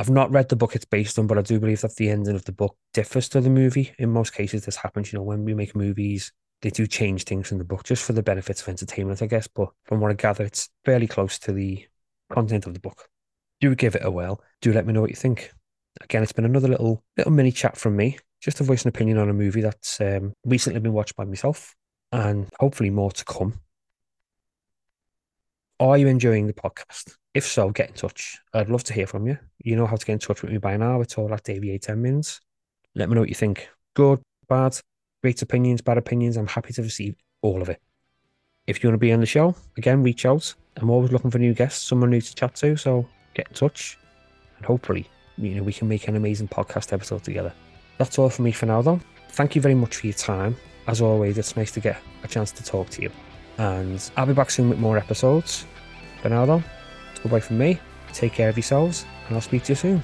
I've 0.00 0.10
not 0.10 0.30
read 0.30 0.48
the 0.48 0.54
book 0.54 0.76
it's 0.76 0.84
based 0.84 1.18
on, 1.18 1.26
but 1.26 1.38
I 1.38 1.42
do 1.42 1.58
believe 1.58 1.80
that 1.80 1.96
the 1.96 2.10
ending 2.10 2.36
of 2.36 2.44
the 2.44 2.52
book 2.52 2.76
differs 2.94 3.28
to 3.30 3.40
the 3.40 3.50
movie. 3.50 3.92
In 3.98 4.12
most 4.12 4.32
cases, 4.32 4.64
this 4.64 4.76
happens, 4.76 5.12
you 5.12 5.18
know, 5.18 5.24
when 5.24 5.44
we 5.44 5.54
make 5.54 5.74
movies, 5.74 6.32
they 6.62 6.70
do 6.70 6.86
change 6.86 7.24
things 7.24 7.52
in 7.52 7.58
the 7.58 7.64
book 7.64 7.84
just 7.84 8.04
for 8.04 8.12
the 8.12 8.22
benefits 8.22 8.62
of 8.62 8.68
entertainment, 8.68 9.22
I 9.22 9.26
guess. 9.26 9.46
But 9.46 9.70
from 9.84 10.00
what 10.00 10.10
I 10.10 10.14
gather, 10.14 10.44
it's 10.44 10.70
fairly 10.84 11.06
close 11.06 11.38
to 11.40 11.52
the 11.52 11.86
content 12.30 12.66
of 12.66 12.74
the 12.74 12.80
book. 12.80 13.08
Do 13.60 13.74
give 13.74 13.94
it 13.94 14.04
a 14.04 14.10
whirl. 14.10 14.42
Do 14.60 14.72
let 14.72 14.86
me 14.86 14.92
know 14.92 15.00
what 15.00 15.10
you 15.10 15.16
think. 15.16 15.52
Again, 16.00 16.22
it's 16.22 16.32
been 16.32 16.44
another 16.44 16.68
little 16.68 17.02
little 17.16 17.32
mini 17.32 17.52
chat 17.52 17.76
from 17.76 17.96
me, 17.96 18.18
just 18.40 18.58
to 18.58 18.64
voice 18.64 18.84
an 18.84 18.88
opinion 18.88 19.18
on 19.18 19.28
a 19.28 19.34
movie 19.34 19.62
that's 19.62 20.00
um, 20.00 20.32
recently 20.44 20.80
been 20.80 20.92
watched 20.92 21.16
by 21.16 21.24
myself, 21.24 21.74
and 22.12 22.48
hopefully 22.60 22.90
more 22.90 23.10
to 23.10 23.24
come. 23.24 23.60
Are 25.80 25.96
you 25.96 26.08
enjoying 26.08 26.46
the 26.46 26.52
podcast? 26.52 27.16
If 27.34 27.46
so, 27.46 27.70
get 27.70 27.90
in 27.90 27.94
touch. 27.94 28.38
I'd 28.52 28.68
love 28.68 28.82
to 28.84 28.92
hear 28.92 29.06
from 29.06 29.26
you. 29.28 29.38
You 29.58 29.76
know 29.76 29.86
how 29.86 29.96
to 29.96 30.04
get 30.04 30.14
in 30.14 30.18
touch 30.18 30.42
with 30.42 30.50
me 30.50 30.58
by 30.58 30.76
now. 30.76 31.00
It's 31.00 31.16
all 31.16 31.32
at 31.32 31.44
Davey 31.44 31.78
10 31.78 32.02
minutes. 32.02 32.40
Let 32.96 33.08
me 33.08 33.14
know 33.14 33.20
what 33.20 33.28
you 33.28 33.36
think. 33.36 33.68
Good, 33.94 34.20
bad, 34.48 34.80
great 35.22 35.42
opinions, 35.42 35.80
bad 35.80 35.98
opinions. 35.98 36.36
I'm 36.36 36.46
happy 36.46 36.72
to 36.74 36.82
receive 36.82 37.16
all 37.42 37.62
of 37.62 37.68
it. 37.68 37.80
If 38.66 38.82
you 38.82 38.88
want 38.88 38.94
to 38.94 39.04
be 39.04 39.12
on 39.12 39.20
the 39.20 39.26
show, 39.26 39.54
again, 39.76 40.02
reach 40.02 40.26
out. 40.26 40.54
I'm 40.76 40.90
always 40.90 41.10
looking 41.10 41.30
for 41.30 41.38
new 41.38 41.54
guests, 41.54 41.86
someone 41.86 42.10
new 42.10 42.20
to 42.20 42.34
chat 42.34 42.54
to. 42.56 42.76
So 42.76 43.08
get 43.34 43.48
in 43.48 43.54
touch, 43.54 43.98
and 44.56 44.66
hopefully, 44.66 45.08
you 45.36 45.54
know, 45.54 45.62
we 45.62 45.72
can 45.72 45.88
make 45.88 46.08
an 46.08 46.16
amazing 46.16 46.48
podcast 46.48 46.92
episode 46.92 47.24
together. 47.24 47.52
That's 47.96 48.18
all 48.18 48.28
for 48.28 48.42
me 48.42 48.52
for 48.52 48.66
now, 48.66 48.82
though. 48.82 49.00
Thank 49.30 49.54
you 49.54 49.62
very 49.62 49.74
much 49.74 49.96
for 49.96 50.06
your 50.06 50.14
time. 50.14 50.56
As 50.86 51.00
always, 51.00 51.38
it's 51.38 51.56
nice 51.56 51.72
to 51.72 51.80
get 51.80 52.00
a 52.22 52.28
chance 52.28 52.50
to 52.52 52.64
talk 52.64 52.90
to 52.90 53.02
you. 53.02 53.10
And 53.58 54.10
I'll 54.16 54.26
be 54.26 54.32
back 54.34 54.50
soon 54.50 54.70
with 54.70 54.78
more 54.78 54.98
episodes. 54.98 55.66
For 56.22 56.28
now, 56.28 56.46
though, 56.46 56.62
goodbye 57.22 57.40
from 57.40 57.58
me. 57.58 57.80
Take 58.12 58.32
care 58.32 58.48
of 58.48 58.56
yourselves, 58.56 59.04
and 59.26 59.34
I'll 59.34 59.42
speak 59.42 59.64
to 59.64 59.72
you 59.72 59.76
soon. 59.76 60.02